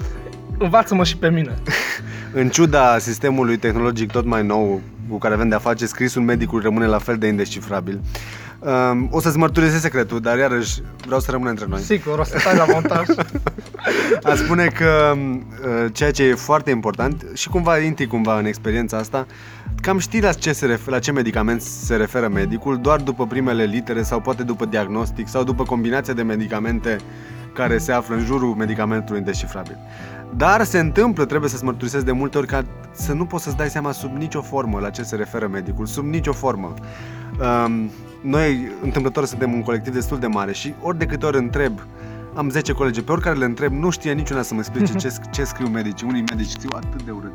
Învață-mă 0.57 1.03
și 1.03 1.17
pe 1.17 1.29
mine. 1.29 1.53
În 2.41 2.49
ciuda 2.49 2.97
sistemului 2.97 3.57
tehnologic 3.57 4.11
tot 4.11 4.25
mai 4.25 4.43
nou 4.45 4.81
cu 5.09 5.17
care 5.17 5.33
avem 5.33 5.49
de-a 5.49 5.57
face, 5.59 5.85
scrisul 5.85 6.21
medicului 6.21 6.63
rămâne 6.63 6.85
la 6.85 6.97
fel 6.97 7.17
de 7.17 7.27
indescifrabil. 7.27 7.99
Um, 8.59 9.07
o 9.11 9.19
să-ți 9.19 9.37
mărturisesc 9.37 9.81
secretul, 9.81 10.19
dar 10.19 10.37
iarăși 10.37 10.81
vreau 11.05 11.19
să 11.19 11.31
rămână 11.31 11.49
între 11.49 11.65
noi. 11.69 11.79
Sigur, 11.81 12.19
o 12.19 12.23
să 12.23 12.37
stai 12.39 12.55
la 12.55 12.65
montaj. 12.65 13.07
A 14.23 14.35
spune 14.35 14.65
că 14.67 15.13
uh, 15.15 15.85
ceea 15.91 16.11
ce 16.11 16.23
e 16.23 16.33
foarte 16.33 16.69
important 16.69 17.25
și 17.33 17.49
cumva 17.49 17.77
intri 17.77 18.07
cumva 18.07 18.39
în 18.39 18.45
experiența 18.45 18.97
asta, 18.97 19.25
cam 19.81 19.97
știi 19.97 20.21
la 20.21 20.33
ce, 20.33 20.53
se 20.53 20.65
refer, 20.65 20.93
la 20.93 20.99
ce 20.99 21.11
medicament 21.11 21.61
se 21.61 21.95
referă 21.95 22.27
medicul 22.27 22.77
doar 22.77 23.01
după 23.01 23.27
primele 23.27 23.63
litere 23.63 24.01
sau 24.01 24.19
poate 24.19 24.43
după 24.43 24.65
diagnostic 24.65 25.27
sau 25.27 25.43
după 25.43 25.63
combinația 25.63 26.13
de 26.13 26.21
medicamente 26.21 26.97
care 27.53 27.77
se 27.77 27.91
află 27.91 28.15
în 28.15 28.25
jurul 28.25 28.55
medicamentului 28.55 29.19
indescifrabil. 29.19 29.77
Dar 30.35 30.63
se 30.63 30.79
întâmplă, 30.79 31.25
trebuie 31.25 31.49
să-ți 31.49 31.63
mărturisesc 31.63 32.05
de 32.05 32.11
multe 32.11 32.37
ori, 32.37 32.47
ca 32.47 32.65
să 32.91 33.13
nu 33.13 33.25
poți 33.25 33.43
să-ți 33.43 33.55
dai 33.55 33.69
seama 33.69 33.91
sub 33.91 34.15
nicio 34.15 34.41
formă 34.41 34.79
la 34.79 34.89
ce 34.89 35.03
se 35.03 35.15
referă 35.15 35.47
medicul, 35.47 35.85
sub 35.85 36.05
nicio 36.05 36.33
formă. 36.33 36.73
Um, 37.39 37.91
noi, 38.21 38.71
întâmplător, 38.81 39.25
suntem 39.25 39.53
un 39.53 39.61
colectiv 39.61 39.93
destul 39.93 40.19
de 40.19 40.27
mare 40.27 40.53
și 40.53 40.73
ori 40.81 40.97
de 40.97 41.05
câte 41.05 41.25
ori 41.25 41.37
întreb 41.37 41.81
am 42.35 42.49
10 42.49 42.73
colegi, 42.73 43.01
pe 43.01 43.11
oricare 43.11 43.37
le 43.37 43.45
întreb, 43.45 43.73
nu 43.73 43.89
știe 43.89 44.13
niciuna 44.13 44.41
să 44.41 44.53
mă 44.53 44.59
explice 44.59 44.93
ce, 44.93 45.13
ce 45.31 45.43
scriu 45.43 45.67
medicii. 45.67 46.07
Unii 46.07 46.23
medici 46.29 46.49
scriu 46.49 46.69
atât 46.73 47.03
de 47.03 47.11
urât. 47.11 47.31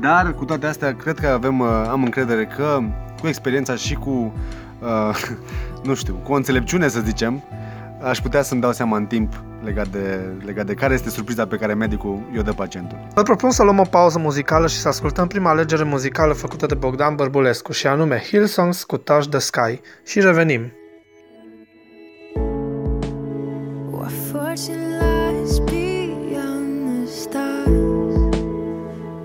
Dar, 0.00 0.34
cu 0.34 0.44
toate 0.44 0.66
astea, 0.66 0.94
cred 0.94 1.18
că 1.18 1.26
avem, 1.26 1.60
uh, 1.60 1.68
am 1.90 2.02
încredere 2.02 2.46
că, 2.46 2.80
cu 3.20 3.26
experiența 3.26 3.74
și 3.74 3.94
cu, 3.94 4.32
uh, 4.78 5.22
nu 5.86 5.94
știu, 5.94 6.20
cu 6.22 6.32
o 6.32 6.34
înțelepciune, 6.34 6.88
să 6.88 7.00
zicem, 7.00 7.42
aș 8.02 8.20
putea 8.20 8.42
să-mi 8.42 8.60
dau 8.60 8.72
seama 8.72 8.96
în 8.96 9.06
timp 9.06 9.42
legat 9.64 9.88
de, 9.88 10.32
legat 10.44 10.66
de 10.66 10.74
care 10.74 10.94
este 10.94 11.10
surpriza 11.10 11.46
pe 11.46 11.56
care 11.56 11.74
medicul 11.74 12.20
i-o 12.34 12.42
dă 12.42 12.52
pacientul. 12.52 12.98
Vă 13.14 13.22
propun 13.22 13.50
să 13.50 13.62
luăm 13.62 13.78
o 13.78 13.84
pauză 13.90 14.18
muzicală 14.18 14.66
și 14.66 14.76
să 14.76 14.88
ascultăm 14.88 15.26
prima 15.26 15.50
alegere 15.50 15.82
muzicală 15.82 16.32
făcută 16.32 16.66
de 16.66 16.74
Bogdan 16.74 17.14
Bărbulescu 17.14 17.72
și 17.72 17.86
anume 17.86 18.22
Hillsongs 18.30 18.84
cu 18.84 18.96
Touch 18.96 19.28
the 19.28 19.38
Sky 19.38 19.80
și 20.04 20.20
revenim. 20.20 20.72
What 23.90 24.12
fortune 24.30 24.98
lies 25.00 25.58
beyond 25.58 26.88
the 26.88 27.06
stars? 27.12 28.36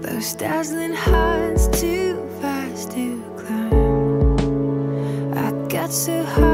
Those 0.01 0.35
dazzling 0.35 0.95
heights 0.95 1.67
too 1.67 2.15
fast 2.39 2.89
to 2.89 3.05
climb. 3.35 4.39
I 5.35 5.51
got 5.67 5.91
so 5.91 6.23
high 6.23 6.52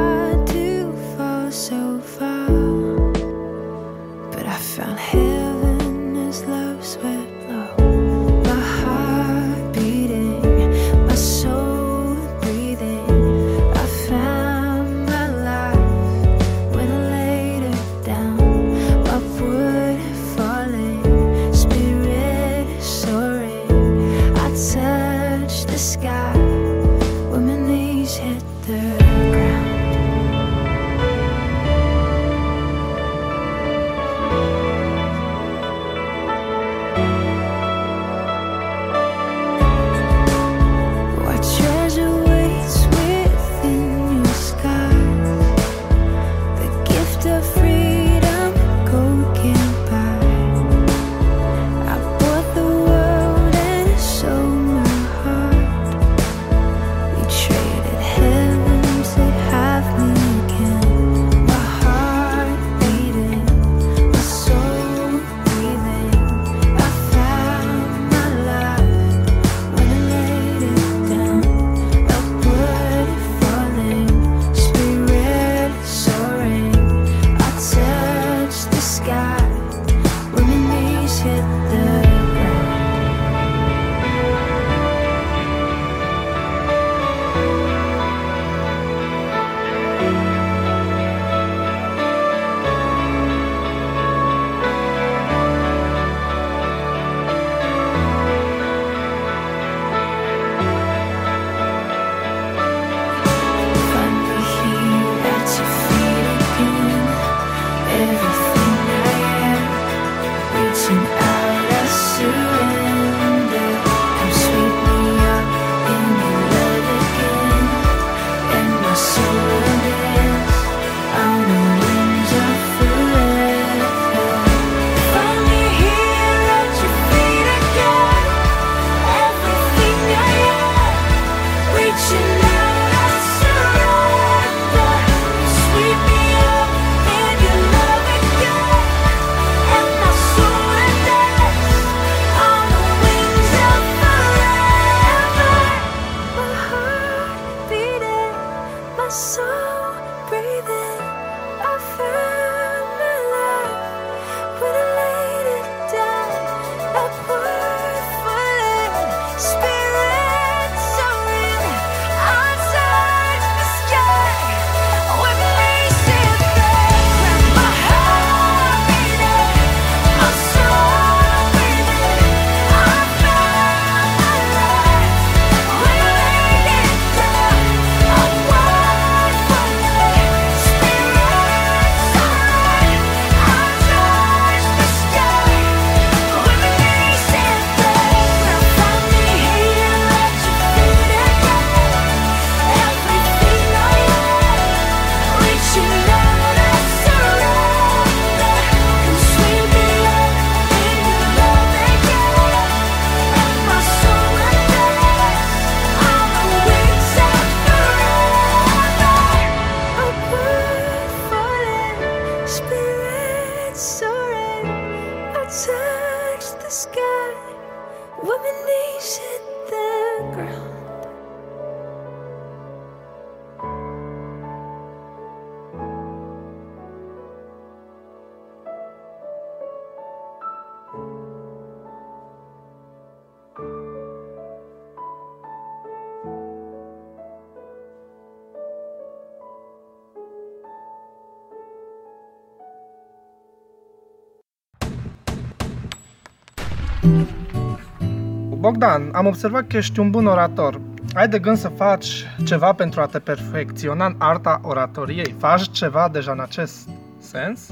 Bogdan, 248.70 249.10
am 249.14 249.26
observat 249.26 249.68
că 249.68 249.78
ești 249.78 250.00
un 250.00 250.10
bun 250.10 250.26
orator. 250.26 250.80
Ai 251.14 251.28
de 251.28 251.40
gând 251.40 251.58
să 251.58 251.68
faci 251.68 252.26
ceva 252.44 252.74
pentru 252.74 253.02
a 253.02 253.06
te 253.06 253.20
perfecționa 253.20 254.06
în 254.06 254.16
arta 254.18 254.60
oratoriei? 254.64 255.36
Faci 255.38 255.72
ceva 255.72 256.10
deja 256.12 256.32
în 256.32 256.40
acest 256.40 256.90
sens? 257.20 257.70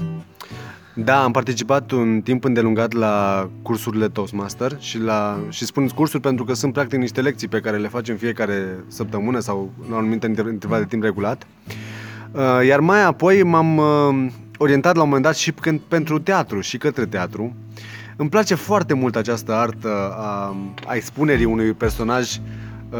Da, 0.94 1.22
am 1.22 1.32
participat 1.32 1.90
un 1.90 2.20
timp 2.20 2.44
îndelungat 2.44 2.92
la 2.92 3.48
cursurile 3.62 4.08
Toastmaster 4.08 4.76
și, 4.78 4.98
la, 4.98 5.38
și 5.48 5.64
spun 5.64 5.88
cursuri 5.88 6.22
pentru 6.22 6.44
că 6.44 6.54
sunt 6.54 6.72
practic 6.72 6.98
niște 6.98 7.20
lecții 7.20 7.48
pe 7.48 7.60
care 7.60 7.76
le 7.76 7.88
facem 7.88 8.16
fiecare 8.16 8.84
săptămână 8.86 9.38
sau 9.38 9.72
la 9.88 9.94
un 9.94 9.98
anumit 9.98 10.24
inter- 10.24 10.52
interval 10.52 10.80
de 10.80 10.86
timp 10.86 11.02
regulat. 11.02 11.46
Uh, 12.32 12.66
Iar 12.66 12.80
mai 12.80 13.04
apoi 13.04 13.42
m-am 13.42 13.76
uh, 13.76 14.30
orientat 14.56 14.94
la 14.94 15.02
un 15.02 15.06
moment 15.08 15.24
dat 15.24 15.36
și 15.36 15.52
când- 15.52 15.80
pentru 15.88 16.18
teatru 16.18 16.60
și 16.60 16.78
către 16.78 17.06
teatru. 17.06 17.54
Îmi 18.20 18.28
place 18.28 18.54
foarte 18.54 18.94
mult 18.94 19.16
această 19.16 19.52
artă 19.52 20.14
a, 20.18 20.56
a 20.86 20.94
expunerii 20.94 21.44
unui 21.44 21.72
personaj 21.72 22.36
uh, 22.90 22.98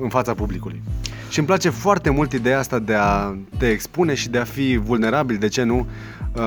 în 0.00 0.08
fața 0.08 0.34
publicului. 0.34 0.82
Și 1.28 1.38
îmi 1.38 1.46
place 1.46 1.70
foarte 1.70 2.10
mult 2.10 2.32
ideea 2.32 2.58
asta 2.58 2.78
de 2.78 2.94
a 2.94 3.34
te 3.58 3.68
expune 3.68 4.14
și 4.14 4.28
de 4.28 4.38
a 4.38 4.44
fi 4.44 4.76
vulnerabil, 4.76 5.36
de 5.36 5.48
ce 5.48 5.62
nu, 5.62 5.86
uh, 6.32 6.42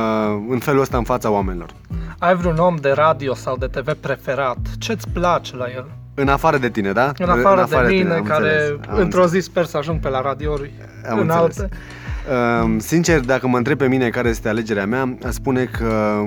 în 0.50 0.60
felul 0.60 0.82
ăsta 0.82 0.98
în 0.98 1.04
fața 1.04 1.30
oamenilor. 1.30 1.70
Ai 2.20 2.36
vreun 2.36 2.58
om 2.58 2.76
de 2.76 2.92
radio 2.92 3.34
sau 3.34 3.58
de 3.58 3.66
TV 3.66 3.94
preferat? 3.94 4.58
Ce-ți 4.78 5.10
place 5.10 5.56
la 5.56 5.66
el? 5.76 5.86
În 6.14 6.28
afară 6.28 6.58
de 6.58 6.70
tine, 6.70 6.92
da? 6.92 7.12
În 7.18 7.30
afară, 7.30 7.68
de 7.70 7.76
mine, 7.88 8.02
tine, 8.02 8.14
am 8.14 8.24
care 8.24 8.60
înțeles, 8.60 8.80
am 8.90 8.98
într-o 8.98 9.28
zi 9.28 9.40
sper 9.40 9.66
să 9.66 9.78
ajung 9.78 10.00
pe 10.00 10.10
la 10.10 10.22
radiouri 10.22 10.72
Am 11.10 11.20
în 11.20 11.30
înțeles. 11.30 11.60
alte. 11.60 11.70
Uh, 12.66 12.76
sincer, 12.78 13.20
dacă 13.20 13.48
mă 13.48 13.58
întreb 13.58 13.78
pe 13.78 13.88
mine 13.88 14.10
care 14.10 14.30
este 14.30 14.50
alegerea 14.50 14.86
mea, 14.86 15.18
aș 15.26 15.34
spune 15.34 15.64
că 15.64 16.22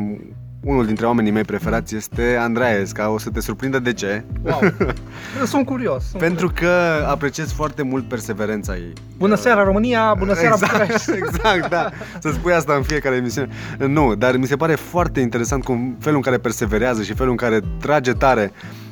unul 0.64 0.86
dintre 0.86 1.06
oamenii 1.06 1.30
mei 1.30 1.42
preferați 1.42 1.96
este 1.96 2.36
Andreesca. 2.40 3.10
O 3.10 3.18
să 3.18 3.30
te 3.30 3.40
surprindă 3.40 3.78
de 3.78 3.92
ce. 3.92 4.24
Wow. 4.42 4.60
sunt 5.44 5.66
curios. 5.66 6.04
Sunt 6.08 6.22
Pentru 6.22 6.52
că 6.54 6.70
apreciez 7.08 7.52
foarte 7.52 7.82
mult 7.82 8.08
perseverența 8.08 8.74
ei. 8.74 8.92
Bună 9.16 9.34
seara 9.34 9.62
România, 9.62 10.14
bună 10.18 10.34
seara 10.34 10.54
exact, 10.54 10.72
București. 10.72 11.10
exact, 11.24 11.68
da. 11.68 11.90
Să 12.18 12.30
spui 12.32 12.52
asta 12.52 12.72
în 12.72 12.82
fiecare 12.82 13.16
emisiune. 13.16 13.48
Nu, 13.86 14.14
dar 14.14 14.36
mi 14.36 14.46
se 14.46 14.56
pare 14.56 14.74
foarte 14.74 15.20
interesant 15.20 15.64
cum 15.64 15.96
felul 16.00 16.16
în 16.16 16.22
care 16.22 16.38
perseverează 16.38 17.02
și 17.02 17.14
felul 17.14 17.30
în 17.30 17.36
care 17.36 17.60
trage 17.80 18.12
tare 18.12 18.52
uh, 18.54 18.82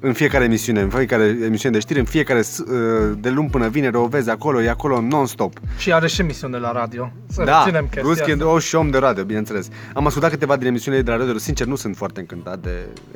în 0.00 0.12
fiecare 0.12 0.44
emisiune, 0.44 0.80
în 0.80 0.88
fiecare 0.88 1.24
emisiune 1.44 1.74
de 1.74 1.80
știri, 1.80 1.98
în 1.98 2.04
fiecare 2.04 2.42
s- 2.42 2.58
uh, 2.58 3.12
de 3.18 3.30
luni 3.30 3.48
până 3.50 3.68
vineri 3.68 3.96
o 3.96 4.06
vezi 4.06 4.30
acolo, 4.30 4.62
e 4.62 4.68
acolo 4.70 5.00
non-stop. 5.00 5.52
Și 5.78 5.92
are 5.92 6.06
și 6.08 6.22
misiune 6.22 6.58
la 6.58 6.72
radio. 6.72 7.12
Să 7.28 7.42
Da, 7.44 7.58
reținem 7.62 7.82
chestia 7.84 8.02
Ruschi 8.02 8.30
asta. 8.32 8.48
o 8.48 8.58
și 8.58 8.74
om 8.74 8.90
de 8.90 8.98
radio, 8.98 9.24
bineînțeles. 9.24 9.68
Am 9.94 10.06
ascultat 10.06 10.30
câteva 10.30 10.56
din 10.56 10.66
emisiunile 10.66 11.02
de 11.02 11.10
la 11.10 11.16
radio, 11.16 11.38
sincer 11.38 11.66
nu 11.66 11.74
sunt 11.74 11.96
foarte 11.96 12.20
încântat 12.20 12.58
de 12.58 12.70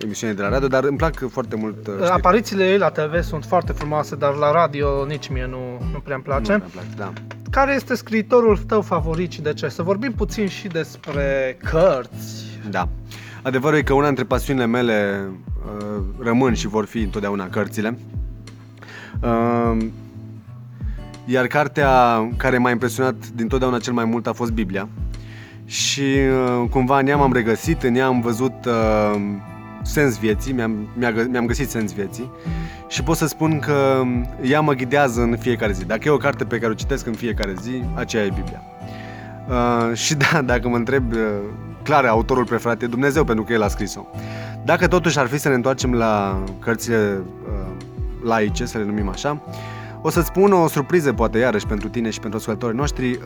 emisiunile 0.04 0.38
de 0.38 0.44
la 0.44 0.52
radio, 0.52 0.68
dar 0.68 0.84
îmi 0.84 0.96
plac 0.96 1.28
foarte 1.30 1.56
mult 1.56 1.86
uh, 1.86 1.92
știri. 1.94 2.10
Aparițiile 2.10 2.70
ei 2.70 2.78
la 2.78 2.88
TV 2.90 3.22
sunt 3.22 3.44
foarte 3.44 3.72
frumoase, 3.72 4.16
dar 4.16 4.34
la 4.34 4.50
radio 4.52 5.04
nici 5.08 5.28
mie 5.28 5.46
nu, 5.50 5.58
nu 5.92 5.98
prea 5.98 6.14
îmi 6.14 6.24
Nu 6.26 6.32
place. 6.32 6.50
mi-a 6.52 6.68
place, 6.72 6.88
da. 6.96 7.12
Care 7.50 7.74
este 7.74 7.94
scriitorul 7.94 8.56
tău 8.58 8.80
favorit 8.80 9.30
și 9.32 9.40
de 9.40 9.52
ce? 9.52 9.68
Să 9.68 9.82
vorbim 9.82 10.12
puțin 10.12 10.48
și 10.48 10.66
despre 10.68 11.56
cărți. 11.70 12.44
Da. 12.70 12.88
Adevărul 13.46 13.78
e 13.78 13.82
că 13.82 13.92
una 13.92 14.06
dintre 14.06 14.24
pasiunile 14.24 14.66
mele 14.66 15.28
uh, 15.66 16.02
rămân 16.18 16.54
și 16.54 16.66
vor 16.66 16.84
fi 16.84 16.98
întotdeauna 16.98 17.48
cărțile. 17.48 17.98
Uh, 19.20 19.86
iar 21.24 21.46
cartea 21.46 21.88
care 22.36 22.58
m-a 22.58 22.70
impresionat 22.70 23.14
din 23.34 23.48
totdeauna 23.48 23.78
cel 23.78 23.92
mai 23.92 24.04
mult 24.04 24.26
a 24.26 24.32
fost 24.32 24.52
Biblia. 24.52 24.88
Și 25.64 26.00
uh, 26.00 26.68
cumva 26.70 26.98
în 26.98 27.06
ea 27.06 27.16
m-am 27.16 27.32
regăsit, 27.32 27.82
în 27.82 27.94
ea 27.94 28.06
am 28.06 28.20
văzut 28.20 28.64
uh, 28.66 29.20
sens 29.82 30.18
vieții, 30.18 30.52
mi-am, 30.52 30.88
mi-a, 30.94 31.12
gă- 31.12 31.30
mi-am 31.30 31.46
găsit 31.46 31.68
sens 31.68 31.92
vieții 31.92 32.30
și 32.88 33.02
pot 33.02 33.16
să 33.16 33.26
spun 33.26 33.58
că 33.58 34.02
ea 34.42 34.60
mă 34.60 34.72
ghidează 34.72 35.22
în 35.22 35.36
fiecare 35.36 35.72
zi. 35.72 35.84
Dacă 35.84 36.00
e 36.04 36.10
o 36.10 36.16
carte 36.16 36.44
pe 36.44 36.58
care 36.58 36.72
o 36.72 36.74
citesc 36.74 37.06
în 37.06 37.14
fiecare 37.14 37.54
zi, 37.62 37.82
aceea 37.94 38.24
e 38.24 38.32
Biblia. 38.34 38.62
Uh, 39.48 39.96
și 39.96 40.14
da, 40.14 40.42
dacă 40.52 40.68
mă 40.68 40.76
întreb 40.76 41.12
uh, 41.12 41.18
clar, 41.86 42.04
autorul 42.04 42.44
preferat 42.44 42.82
e 42.82 42.86
Dumnezeu, 42.86 43.24
pentru 43.24 43.44
că 43.44 43.52
el 43.52 43.62
a 43.62 43.68
scris-o. 43.68 44.06
Dacă 44.64 44.86
totuși 44.86 45.18
ar 45.18 45.26
fi 45.26 45.38
să 45.38 45.48
ne 45.48 45.54
întoarcem 45.54 45.94
la 45.94 46.42
cărțile 46.58 47.20
uh, 47.48 47.66
laice, 48.24 48.64
să 48.64 48.78
le 48.78 48.84
numim 48.84 49.08
așa, 49.08 49.40
o 50.02 50.10
să-ți 50.10 50.26
spun 50.26 50.52
o 50.52 50.68
surpriză, 50.68 51.12
poate, 51.12 51.38
iarăși, 51.38 51.66
pentru 51.66 51.88
tine 51.88 52.10
și 52.10 52.20
pentru 52.20 52.38
ascultătorii 52.38 52.76
noștri. 52.76 53.10
Uh, 53.10 53.18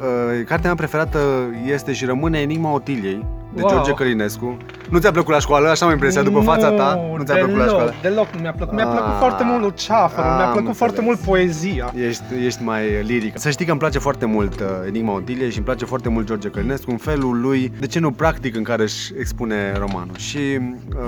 cartea 0.47 0.67
mea 0.67 0.75
preferată 0.75 1.19
este 1.67 1.93
și 1.93 2.05
rămâne 2.05 2.39
Enigma 2.39 2.73
Otiliei, 2.73 3.27
de 3.55 3.63
Wow. 3.63 3.71
George 3.71 3.93
Călinescu. 3.93 4.57
Nu 4.91 4.99
ți-a 4.99 5.11
plăcut 5.11 5.33
la 5.33 5.39
școală? 5.39 5.69
Așa 5.69 5.87
am 5.87 5.93
impresia, 5.93 6.23
după 6.23 6.41
fața 6.41 6.71
ta, 6.71 7.01
nu 7.17 7.23
ți-a 7.25 7.35
plăcut 7.35 7.57
la 7.57 7.63
deloc, 7.65 7.69
școală? 7.69 7.95
Deloc, 8.03 8.29
nu 8.35 8.41
mi-a 8.41 8.53
plăcut. 8.53 8.75
Mi-a 8.75 8.87
plăcut 8.87 9.09
Ah, 9.11 9.17
foarte 9.19 9.45
mult 9.45 9.61
Luceafărul, 9.63 10.31
mi-a 10.31 10.47
am 10.47 10.53
plăcut 10.53 10.77
foarte 10.77 11.01
mult 11.01 11.19
înțeles. 11.19 11.41
poezia. 11.57 11.93
Ești, 12.09 12.23
ești 12.45 12.63
mai 12.63 12.83
liric. 13.03 13.39
Să 13.39 13.51
știi 13.51 13.65
că 13.65 13.71
îmi 13.71 13.81
place 13.81 13.99
foarte 13.99 14.25
mult 14.27 14.61
uh, 14.61 14.67
Enigma 14.87 15.13
Otiliei 15.13 15.51
și 15.51 15.57
îmi 15.57 15.65
place 15.67 15.85
foarte 15.85 16.09
mult 16.09 16.27
George 16.27 16.49
Călinescu 16.49 16.91
în 16.91 16.97
felul 16.97 17.41
lui, 17.41 17.73
de 17.81 17.87
ce 17.87 17.99
nu 17.99 18.11
practic 18.11 18.57
în 18.57 18.63
care 18.63 18.83
își 18.83 19.13
expune 19.19 19.73
romanul. 19.79 20.15
Și 20.17 20.39
uh, 20.39 20.61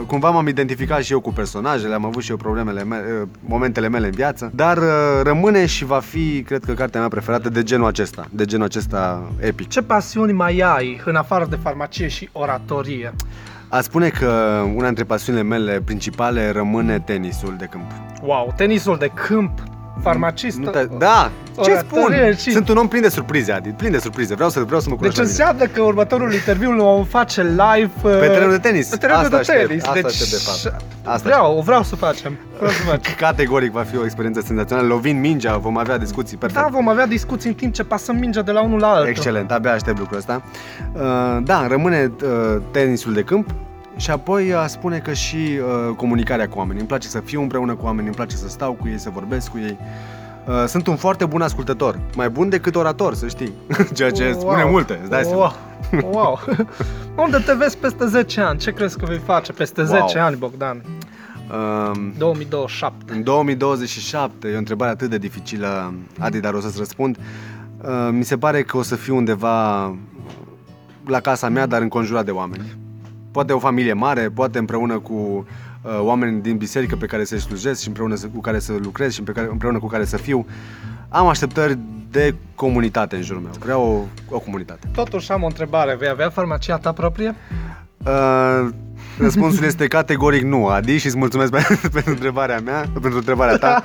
cumva 0.06 0.30
m-am 0.30 0.46
identificat 0.46 1.02
și 1.02 1.12
eu 1.12 1.20
cu 1.20 1.32
personajele, 1.32 1.94
am 1.94 2.04
avut 2.04 2.22
și 2.22 2.30
eu 2.30 2.36
problemele 2.36 2.84
mele, 2.84 3.04
uh, 3.22 3.28
momentele 3.44 3.88
mele 3.88 4.06
în 4.06 4.12
viață, 4.12 4.50
dar 4.54 4.76
uh, 4.76 4.84
rămâne 5.22 5.66
și 5.66 5.84
va 5.84 5.98
fi, 5.98 6.42
cred 6.46 6.64
că, 6.64 6.72
cartea 6.72 7.00
mea 7.00 7.08
preferată 7.08 7.48
de 7.48 7.62
genul 7.62 7.86
acesta, 7.86 8.26
de 8.30 8.44
genul 8.44 8.64
acesta 8.64 9.22
epic. 9.38 9.68
Ce 9.68 9.82
pasiuni 9.82 10.32
mai 10.32 10.58
ai 10.76 11.00
în 11.04 11.14
afară 11.16 11.46
de 11.50 11.56
farmacie 11.62 12.08
și 12.08 12.28
oratorie? 12.32 13.14
A 13.68 13.80
spune 13.80 14.08
că 14.08 14.26
una 14.74 14.86
dintre 14.86 15.04
pasiunile 15.04 15.44
mele 15.44 15.80
principale 15.84 16.50
rămâne 16.50 17.00
tenisul 17.00 17.54
de 17.58 17.64
câmp. 17.64 17.90
Wow, 18.22 18.52
tenisul 18.56 18.96
de 18.96 19.10
câmp, 19.14 19.62
farmacist. 20.02 20.58
Nu 20.58 20.70
te... 20.70 20.84
Da, 20.84 21.30
ce 21.62 21.70
oratorie 21.70 22.16
spun? 22.32 22.34
și- 22.36 22.50
Sunt 22.50 22.68
un 22.68 22.76
om 22.76 22.88
plin 22.88 23.02
de 23.02 23.08
surprize, 23.08 23.52
Adi, 23.52 23.68
plin 23.68 23.90
de 23.90 23.98
surprize. 23.98 24.34
Vreau 24.34 24.50
să, 24.50 24.60
vreau 24.60 24.80
să 24.80 24.88
mă 24.88 24.96
cunoști 24.96 25.18
Deci 25.18 25.26
mai 25.28 25.36
bine. 25.36 25.48
înseamnă 25.52 25.74
că 25.74 25.82
următorul 25.82 26.32
interviu 26.32 26.70
îl 26.70 26.76
vom 26.76 27.04
face 27.04 27.42
live 27.42 27.90
uh, 28.02 28.18
Pe 28.20 28.26
terenul 28.26 28.50
de 28.50 28.58
tenis. 28.58 28.88
Pe 28.88 28.96
terenul 28.96 29.22
Asta 29.22 29.34
de 29.34 29.40
aștept, 29.40 29.66
tenis. 29.66 29.82
asta 29.82 29.94
deci 29.94 30.04
aștept, 30.04 30.30
de 30.30 30.36
fapt. 30.70 30.82
Asta 31.04 31.28
vreau, 31.28 31.60
vreau 31.64 31.82
să 31.82 31.96
facem. 31.96 32.38
Vreau 32.56 32.70
să 32.72 32.82
facem. 32.82 33.14
Categoric 33.26 33.72
va 33.72 33.82
fi 33.82 33.96
o 33.96 34.04
experiență 34.04 34.40
senzațională. 34.40 34.86
Lovind 34.86 35.20
mingea, 35.20 35.56
vom 35.56 35.78
avea 35.78 35.98
discuții 35.98 36.36
perfect. 36.36 36.60
Da, 36.62 36.68
vom 36.70 36.88
avea 36.88 37.06
discuții 37.06 37.48
în 37.48 37.54
timp 37.54 37.72
ce 37.74 37.84
pasăm 37.84 38.16
mingea 38.16 38.42
de 38.42 38.50
la 38.52 38.62
unul 38.62 38.78
la 38.78 38.88
altul. 38.88 39.08
Excelent, 39.08 39.50
abia 39.50 39.72
aștept 39.72 39.98
lucrul 39.98 40.18
ăsta. 40.18 40.42
Uh, 40.92 41.00
da, 41.44 41.66
rămâne 41.66 42.12
uh, 42.22 42.62
tenisul 42.70 43.12
de 43.12 43.22
câmp 43.22 43.48
și 43.96 44.10
apoi 44.10 44.54
a 44.54 44.66
spune 44.66 44.98
că 44.98 45.12
și 45.12 45.36
uh, 45.36 45.94
comunicarea 45.96 46.48
cu 46.48 46.58
oamenii. 46.58 46.78
Îmi 46.78 46.88
place 46.88 47.08
să 47.08 47.20
fiu 47.24 47.40
împreună 47.42 47.74
cu 47.74 47.84
oamenii, 47.84 48.06
îmi 48.06 48.14
place 48.16 48.36
să 48.36 48.48
stau 48.48 48.72
cu 48.72 48.88
ei, 48.88 48.98
să 48.98 49.10
vorbesc 49.12 49.48
cu 49.50 49.58
ei. 49.58 49.78
Uh, 50.46 50.64
sunt 50.66 50.86
un 50.86 50.96
foarte 50.96 51.24
bun 51.24 51.42
ascultător, 51.42 51.98
mai 52.16 52.28
bun 52.30 52.48
decât 52.48 52.74
orator, 52.74 53.14
să 53.14 53.26
știi. 53.28 53.52
Ceea 53.94 54.10
ce 54.10 54.30
Wow. 54.30 54.40
spune 54.40 54.64
multe, 54.70 54.98
îți 55.00 55.10
dai 55.10 55.24
seama. 55.24 55.54
Wow. 56.02 56.10
wow. 56.12 56.40
Unde 57.16 57.38
te 57.46 57.52
vezi 57.52 57.76
peste 57.76 58.06
10 58.06 58.40
ani? 58.40 58.58
Ce 58.58 58.70
crezi 58.72 58.98
că 58.98 59.04
vei 59.06 59.18
face 59.18 59.52
peste 59.52 59.82
Wow. 59.82 60.06
10 60.06 60.18
ani, 60.18 60.36
Bogdan? 60.36 60.82
Um, 61.94 62.12
2027. 62.18 63.12
În 63.12 63.22
2027, 63.22 64.48
e 64.48 64.54
o 64.54 64.58
întrebare 64.58 64.90
atât 64.90 65.10
de 65.10 65.18
dificilă, 65.18 65.94
Adi, 66.18 66.40
dar 66.40 66.54
o 66.54 66.60
să-ți 66.60 66.78
răspund. 66.78 67.16
Uh, 67.82 68.08
Mi 68.12 68.24
se 68.24 68.36
pare 68.38 68.62
că 68.62 68.76
o 68.76 68.82
să 68.82 68.96
fiu 68.96 69.16
undeva 69.16 69.84
la 71.06 71.20
casa 71.20 71.48
mea, 71.48 71.66
dar 71.66 71.80
înconjurat 71.82 72.24
de 72.24 72.30
oameni. 72.30 72.76
Poate 73.30 73.52
o 73.52 73.58
familie 73.58 73.92
mare, 73.92 74.30
poate 74.34 74.58
împreună 74.58 74.98
cu 74.98 75.46
uh, 75.82 75.98
oameni 76.00 76.42
din 76.42 76.56
biserică 76.56 76.96
pe 76.96 77.06
care 77.06 77.24
să-i 77.24 77.40
slujesc 77.40 77.80
și 77.80 77.86
împreună 77.86 78.14
să, 78.14 78.26
cu 78.26 78.40
care 78.40 78.58
să 78.58 78.72
lucrez 78.82 79.12
și 79.12 79.22
pe 79.22 79.32
care, 79.32 79.48
împreună 79.50 79.78
cu 79.78 79.86
care 79.86 80.04
să 80.04 80.16
fiu. 80.16 80.46
Am 81.08 81.26
așteptări 81.26 81.78
de 82.10 82.34
comunitate 82.54 83.16
în 83.16 83.22
jurul 83.22 83.42
meu. 83.42 83.52
Vreau 83.58 84.08
o, 84.30 84.34
o 84.34 84.38
comunitate. 84.38 84.88
Totuși 84.94 85.32
am 85.32 85.42
o 85.42 85.46
întrebare. 85.46 85.96
Vei 85.98 86.08
avea 86.08 86.30
farmacia 86.30 86.78
ta 86.78 86.92
proprie? 86.92 87.34
Uh, 88.06 88.68
răspunsul 89.18 89.64
este 89.64 89.86
categoric 89.86 90.42
nu, 90.42 90.66
Adi, 90.66 90.96
și 90.96 91.06
îți 91.06 91.16
mulțumesc 91.16 91.50
pe- 91.56 91.88
pentru 91.92 92.10
întrebarea 92.10 92.60
mea, 92.60 92.84
pentru 92.92 93.16
întrebarea 93.16 93.56
ta. 93.56 93.82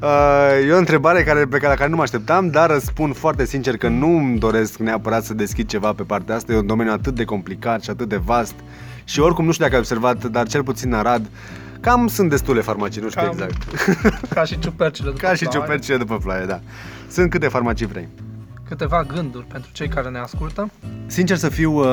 Uh, 0.00 0.68
e 0.68 0.72
o 0.72 0.78
întrebare 0.78 1.22
care, 1.22 1.44
pe 1.44 1.56
care, 1.56 1.68
la 1.68 1.74
care 1.74 1.90
nu 1.90 1.96
mă 1.96 2.02
așteptam, 2.02 2.50
dar 2.50 2.70
răspund 2.70 3.16
foarte 3.16 3.44
sincer 3.44 3.76
că 3.76 3.88
nu 3.88 4.16
îmi 4.16 4.38
doresc 4.38 4.78
neapărat 4.78 5.24
să 5.24 5.34
deschid 5.34 5.68
ceva 5.68 5.92
pe 5.92 6.02
partea 6.02 6.34
asta. 6.34 6.52
E 6.52 6.56
un 6.56 6.66
domeniu 6.66 6.92
atât 6.92 7.14
de 7.14 7.24
complicat 7.24 7.82
și 7.82 7.90
atât 7.90 8.08
de 8.08 8.16
vast. 8.16 8.54
Și 9.08 9.20
oricum, 9.20 9.44
nu 9.44 9.50
știu 9.50 9.64
dacă 9.64 9.76
ai 9.76 9.80
observat, 9.82 10.24
dar 10.24 10.46
cel 10.48 10.62
puțin 10.62 10.92
în 10.92 10.98
Arad, 10.98 11.30
cam 11.80 12.06
sunt 12.06 12.30
destule 12.30 12.60
farmacii, 12.60 13.02
nu 13.02 13.08
știu 13.08 13.22
Cam. 13.22 13.30
exact. 13.32 13.62
Ca 14.34 14.44
și 14.44 14.58
ciupercile 14.58 15.10
după 15.10 15.20
Ca 15.20 15.34
și 15.34 15.44
ploaie. 15.44 15.60
ciupercile 15.60 15.96
după 15.96 16.18
ploaie, 16.18 16.44
da. 16.44 16.60
Sunt 17.10 17.30
câte 17.30 17.48
farmacii 17.48 17.86
vrei. 17.86 18.08
Câteva 18.68 19.04
gânduri 19.14 19.44
pentru 19.44 19.70
cei 19.72 19.88
care 19.88 20.08
ne 20.08 20.18
ascultă. 20.18 20.70
Sincer 21.06 21.36
să 21.36 21.48
fiu, 21.48 21.72
uh, 21.78 21.86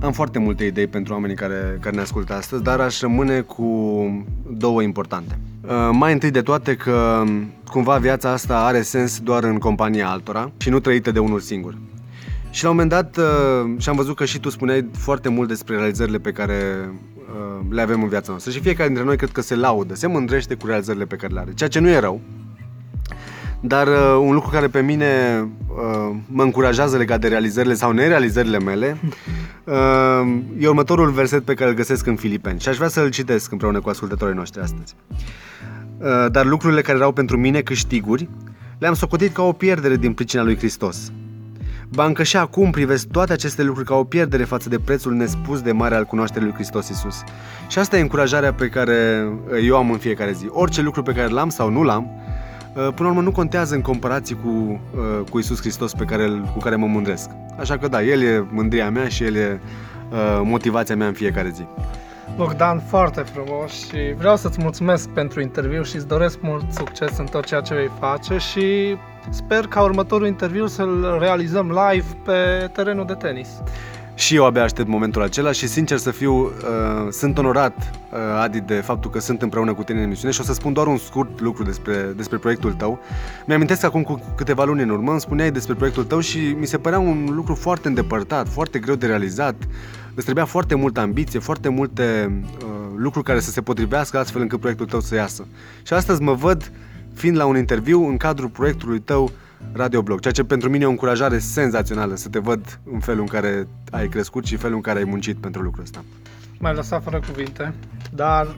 am 0.00 0.12
foarte 0.12 0.38
multe 0.38 0.64
idei 0.64 0.86
pentru 0.86 1.12
oamenii 1.12 1.36
care, 1.36 1.78
care 1.80 1.94
ne 1.94 2.02
ascultă 2.02 2.34
astăzi, 2.34 2.62
dar 2.62 2.80
aș 2.80 3.00
rămâne 3.00 3.40
cu 3.40 3.64
două 4.50 4.82
importante. 4.82 5.38
Uh, 5.60 5.70
Mai 5.92 6.12
întâi 6.12 6.30
de 6.30 6.42
toate 6.42 6.74
că 6.76 7.22
cumva 7.70 7.96
viața 7.96 8.30
asta 8.30 8.64
are 8.64 8.82
sens 8.82 9.18
doar 9.20 9.44
în 9.44 9.58
compania 9.58 10.08
altora 10.08 10.50
și 10.56 10.70
nu 10.70 10.80
trăită 10.80 11.10
de 11.10 11.18
unul 11.18 11.40
singur. 11.40 11.74
Și 12.52 12.62
la 12.62 12.70
un 12.70 12.76
moment 12.76 12.92
dat 12.92 13.16
uh, 13.16 13.70
și-am 13.78 13.96
văzut 13.96 14.16
că 14.16 14.24
și 14.24 14.38
tu 14.38 14.48
spuneai 14.48 14.88
foarte 14.98 15.28
mult 15.28 15.48
despre 15.48 15.76
realizările 15.76 16.18
pe 16.18 16.32
care 16.32 16.90
uh, 17.16 17.66
le 17.70 17.80
avem 17.80 18.02
în 18.02 18.08
viața 18.08 18.30
noastră. 18.30 18.52
Și 18.52 18.60
fiecare 18.60 18.88
dintre 18.88 19.04
noi 19.04 19.16
cred 19.16 19.30
că 19.30 19.40
se 19.40 19.54
laudă, 19.54 19.94
se 19.94 20.06
mândrește 20.06 20.54
cu 20.54 20.66
realizările 20.66 21.04
pe 21.04 21.16
care 21.16 21.32
le 21.32 21.40
are, 21.40 21.52
ceea 21.54 21.68
ce 21.68 21.78
nu 21.78 21.88
e 21.88 21.98
rău. 21.98 22.20
Dar 23.60 23.86
uh, 23.86 24.16
un 24.20 24.34
lucru 24.34 24.50
care 24.50 24.68
pe 24.68 24.80
mine 24.80 25.42
uh, 25.68 26.16
mă 26.26 26.42
încurajează 26.42 26.96
legat 26.96 27.20
de 27.20 27.28
realizările 27.28 27.74
sau 27.74 27.92
nerealizările 27.92 28.58
mele 28.58 28.96
uh, 29.64 29.74
e 30.58 30.68
următorul 30.68 31.10
verset 31.10 31.44
pe 31.44 31.54
care 31.54 31.70
îl 31.70 31.76
găsesc 31.76 32.06
în 32.06 32.16
Filipeni 32.16 32.60
și 32.60 32.68
aș 32.68 32.76
vrea 32.76 32.88
să-l 32.88 33.10
citesc 33.10 33.52
împreună 33.52 33.80
cu 33.80 33.88
ascultătorii 33.88 34.34
noștri 34.34 34.60
astăzi. 34.60 34.94
Uh, 35.98 36.30
dar 36.30 36.46
lucrurile 36.46 36.80
care 36.80 36.98
erau 36.98 37.12
pentru 37.12 37.36
mine 37.36 37.60
câștiguri 37.60 38.28
le-am 38.78 38.94
socotit 38.94 39.32
ca 39.32 39.42
o 39.42 39.52
pierdere 39.52 39.96
din 39.96 40.12
pricina 40.12 40.42
lui 40.42 40.56
Hristos. 40.56 41.12
Ba 41.94 42.04
încă 42.04 42.22
și 42.22 42.36
acum 42.36 42.70
privesc 42.70 43.06
toate 43.06 43.32
aceste 43.32 43.62
lucruri 43.62 43.86
ca 43.86 43.94
o 43.94 44.04
pierdere 44.04 44.44
față 44.44 44.68
de 44.68 44.78
prețul 44.78 45.12
nespus 45.14 45.60
de 45.60 45.72
mare 45.72 45.94
al 45.94 46.04
cunoașterii 46.04 46.46
lui 46.46 46.54
Hristos 46.54 46.88
Isus. 46.88 47.22
Și 47.68 47.78
asta 47.78 47.96
e 47.96 48.00
încurajarea 48.00 48.52
pe 48.52 48.68
care 48.68 49.26
uh, 49.50 49.58
eu 49.66 49.76
am 49.76 49.90
în 49.90 49.98
fiecare 49.98 50.32
zi. 50.32 50.46
Orice 50.48 50.82
lucru 50.82 51.02
pe 51.02 51.12
care 51.12 51.28
l-am 51.28 51.48
sau 51.48 51.70
nu 51.70 51.82
l-am, 51.82 52.06
uh, 52.06 52.74
până 52.74 52.92
la 52.98 53.08
urmă 53.08 53.20
nu 53.20 53.32
contează 53.32 53.74
în 53.74 53.80
comparație 53.80 54.36
cu, 54.36 54.48
uh, 54.94 55.30
cu 55.30 55.38
Isus 55.38 55.60
Hristos 55.60 55.92
pe 55.92 56.04
care, 56.04 56.24
îl- 56.24 56.50
cu 56.52 56.58
care 56.58 56.76
mă 56.76 56.86
mândresc. 56.86 57.30
Așa 57.58 57.78
că 57.78 57.88
da, 57.88 58.02
El 58.02 58.22
e 58.22 58.46
mândria 58.50 58.90
mea 58.90 59.08
și 59.08 59.24
El 59.24 59.34
e 59.34 59.60
uh, 60.10 60.40
motivația 60.44 60.96
mea 60.96 61.06
în 61.06 61.12
fiecare 61.12 61.52
zi. 61.54 61.62
Bogdan, 62.36 62.80
foarte 62.80 63.20
frumos 63.20 63.72
și 63.72 64.14
vreau 64.16 64.36
să-ți 64.36 64.62
mulțumesc 64.62 65.08
pentru 65.08 65.40
interviu 65.40 65.82
și 65.82 65.96
îți 65.96 66.06
doresc 66.06 66.38
mult 66.40 66.72
succes 66.72 67.18
în 67.18 67.24
tot 67.24 67.44
ceea 67.44 67.60
ce 67.60 67.74
vei 67.74 67.90
face 67.98 68.36
și 68.36 68.96
sper 69.30 69.66
ca 69.66 69.82
următorul 69.82 70.26
interviu 70.26 70.66
să-l 70.66 71.16
realizăm 71.20 71.66
live 71.66 72.06
pe 72.24 72.70
terenul 72.72 73.06
de 73.06 73.14
tenis. 73.14 73.48
Și 74.14 74.34
eu 74.34 74.44
abia 74.44 74.62
aștept 74.62 74.88
momentul 74.88 75.22
acela 75.22 75.52
și 75.52 75.66
sincer 75.66 75.98
să 75.98 76.10
fiu, 76.10 76.34
uh, 76.34 76.50
sunt 77.10 77.38
onorat, 77.38 77.76
uh, 78.12 78.18
Adi, 78.42 78.60
de 78.60 78.74
faptul 78.74 79.10
că 79.10 79.20
sunt 79.20 79.42
împreună 79.42 79.74
cu 79.74 79.82
tine 79.82 79.98
în 79.98 80.04
emisiune 80.04 80.32
și 80.32 80.40
o 80.40 80.44
să 80.44 80.52
spun 80.52 80.72
doar 80.72 80.86
un 80.86 80.96
scurt 80.96 81.40
lucru 81.40 81.62
despre, 81.62 82.12
despre 82.16 82.36
proiectul 82.38 82.72
tău. 82.72 82.98
Mi-amintesc 83.46 83.84
acum 83.84 84.02
cu 84.02 84.20
câteva 84.36 84.64
luni 84.64 84.82
în 84.82 84.90
urmă, 84.90 85.10
îmi 85.10 85.20
spuneai 85.20 85.50
despre 85.50 85.74
proiectul 85.74 86.04
tău 86.04 86.20
și 86.20 86.38
mi 86.58 86.66
se 86.66 86.78
părea 86.78 86.98
un 86.98 87.28
lucru 87.30 87.54
foarte 87.54 87.88
îndepărtat, 87.88 88.48
foarte 88.48 88.78
greu 88.78 88.94
de 88.94 89.06
realizat. 89.06 89.54
Îți 90.14 90.24
trebuia 90.24 90.44
foarte 90.44 90.74
multă 90.74 91.00
ambiție, 91.00 91.38
foarte 91.38 91.68
multe 91.68 92.32
uh, 92.58 92.66
lucruri 92.96 93.24
care 93.24 93.40
să 93.40 93.50
se 93.50 93.60
potrivească 93.60 94.18
astfel 94.18 94.40
încât 94.40 94.60
proiectul 94.60 94.86
tău 94.86 95.00
să 95.00 95.14
iasă. 95.14 95.46
Și 95.82 95.92
astăzi 95.92 96.22
mă 96.22 96.32
văd 96.32 96.72
fiind 97.14 97.36
la 97.36 97.44
un 97.46 97.56
interviu 97.56 98.06
în 98.08 98.16
cadrul 98.16 98.48
proiectului 98.48 98.98
tău 98.98 99.30
Radioblog, 99.72 100.20
ceea 100.20 100.32
ce 100.32 100.44
pentru 100.44 100.68
mine 100.68 100.84
e 100.84 100.86
o 100.86 100.90
încurajare 100.90 101.38
senzațională 101.38 102.14
să 102.14 102.28
te 102.28 102.38
văd 102.38 102.78
în 102.92 103.00
felul 103.00 103.20
în 103.20 103.26
care 103.26 103.66
ai 103.90 104.08
crescut 104.08 104.44
și 104.44 104.56
felul 104.56 104.76
în 104.76 104.82
care 104.82 104.98
ai 104.98 105.04
muncit 105.04 105.36
pentru 105.36 105.62
lucrul 105.62 105.82
ăsta. 105.82 106.04
M-ai 106.58 106.74
lăsat 106.74 107.02
fără 107.02 107.20
cuvinte, 107.26 107.74
dar 108.10 108.56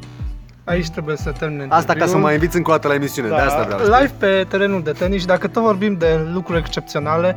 aici 0.64 0.90
trebuie 0.90 1.16
să 1.16 1.32
termin 1.38 1.66
Asta 1.68 1.92
ca 1.92 1.92
să 1.92 1.94
interviul. 1.94 2.20
mă 2.20 2.32
inviți 2.32 2.56
încă 2.56 2.70
o 2.70 2.72
dată 2.72 2.88
la 2.88 2.94
emisiune, 2.94 3.28
de 3.28 3.34
asta 3.34 3.62
vreau. 3.64 3.88
Da, 3.88 3.98
live 4.00 4.12
pe 4.18 4.46
terenul 4.48 4.82
de 4.82 4.90
tenis 4.90 5.20
și 5.20 5.26
dacă 5.26 5.48
tot 5.48 5.62
vorbim 5.62 5.94
de 5.98 6.28
lucruri 6.32 6.58
excepționale, 6.58 7.36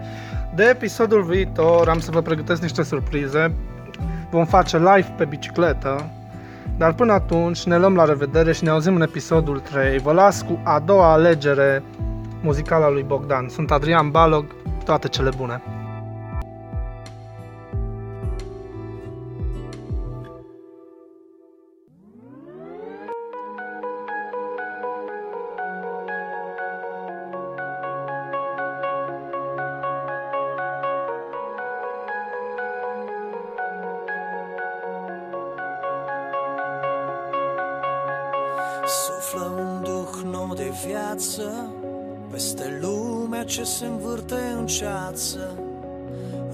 de 0.56 0.64
episodul 0.64 1.24
viitor 1.24 1.90
am 1.90 2.00
să 2.00 2.12
vă 2.12 2.22
pregătesc 2.22 2.62
niște 2.62 2.84
surprize. 2.84 3.54
Vom 4.30 4.46
face 4.46 4.78
live 4.78 5.14
pe 5.18 5.26
bicicletă, 5.26 6.10
dar 6.78 6.94
până 6.94 7.14
atunci 7.14 7.64
ne 7.64 7.78
luăm 7.78 7.96
la 7.96 8.06
revedere 8.06 8.54
și 8.54 8.64
ne 8.64 8.70
auzim 8.70 8.96
în 8.96 9.02
episodul 9.02 9.60
3. 9.60 9.98
Vă 9.98 10.12
las 10.12 10.42
cu 10.42 10.60
a 10.64 10.80
doua 10.80 11.12
alegere 11.12 11.84
muzicală 12.42 12.86
a 12.86 12.90
lui 12.90 13.04
Bogdan. 13.04 13.50
Sunt 13.50 13.72
Adrian 13.72 14.12
Balog, 14.12 14.46
toate 14.86 15.08
cele 15.08 15.30
bune! 15.38 15.62
Lumea 42.98 43.44
ce 43.44 43.64
se 43.64 43.86
învârte 43.86 44.54
în 44.58 44.66
ceață 44.66 45.60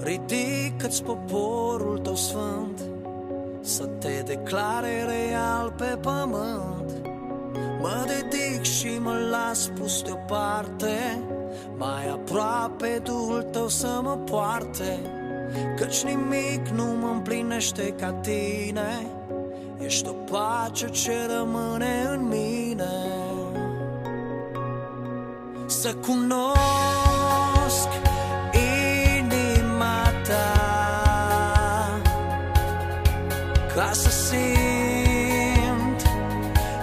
Ridică-ți 0.02 1.02
poporul 1.02 1.98
tău 1.98 2.14
sfânt 2.14 2.80
Să 3.60 3.84
te 3.84 4.22
declare 4.24 5.04
real 5.04 5.74
pe 5.76 5.98
pământ. 6.00 6.90
Mă 7.80 8.06
dedic 8.06 8.62
și 8.62 8.98
mă 9.00 9.12
las 9.30 9.70
pus 9.78 10.02
deoparte 10.02 11.22
Mai 11.76 12.08
aproape 12.08 13.00
Duhul 13.02 13.42
tău 13.42 13.68
să 13.68 14.00
mă 14.02 14.16
poarte 14.16 15.00
Căci 15.76 16.04
nimic 16.04 16.68
nu 16.68 16.84
mă 16.84 17.08
împlinește 17.12 17.94
ca 17.98 18.12
tine. 18.12 19.06
Ești 19.84 20.08
o 20.08 20.12
pace 20.12 20.86
ce 20.86 21.12
rămâne 21.36 22.08
în 22.12 22.28
mine 22.28 23.13
Să 25.80 25.94
cunosc 25.94 27.88
inima 29.18 30.12
ta. 30.26 30.52
Ca 33.74 33.90
să 33.92 34.10
simt 34.10 36.00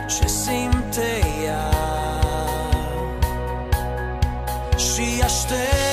ce 0.08 0.28
simte 0.28 1.22
ea. 1.46 1.70
Și 4.78 5.22
aștept 5.24 5.91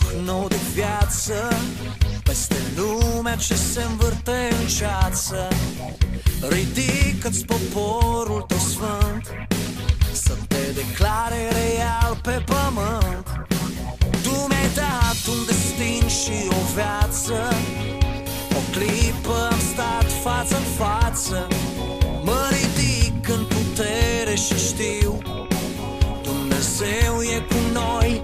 duh 0.00 0.20
nou 0.24 0.48
de 0.48 0.56
viață 0.74 1.34
Peste 2.22 2.56
lumea 2.76 3.36
ce 3.36 3.54
se 3.54 3.82
învârte 3.82 4.48
în 4.60 4.66
ceață. 4.66 5.48
Ridică-ți 6.48 7.44
poporul 7.44 8.42
tău 8.42 8.58
sfânt 8.58 9.30
Să 10.12 10.34
te 10.48 10.72
declare 10.74 11.48
real 11.48 12.18
pe 12.22 12.44
pământ. 12.46 13.26
Tu 14.22 14.30
mi-ai 14.30 14.70
dat 14.74 15.20
un 15.28 15.44
destin 15.46 16.08
și 16.08 16.48
o 16.48 16.74
viață 16.74 17.38
O 18.56 18.60
clipă 18.72 19.48
am 19.50 19.58
stat 19.72 20.06
față 20.22 20.56
în 20.56 20.62
față. 20.84 21.46
Mă 22.24 22.50
ridic 22.50 23.28
în 23.28 23.44
putere 23.44 24.34
și 24.34 24.56
știu 24.66 25.18
Dumnezeu 26.22 27.22
e 27.36 27.38
cu 27.48 27.60
noi, 27.72 28.22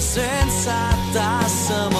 În 0.00 0.06
prezența 0.06 1.99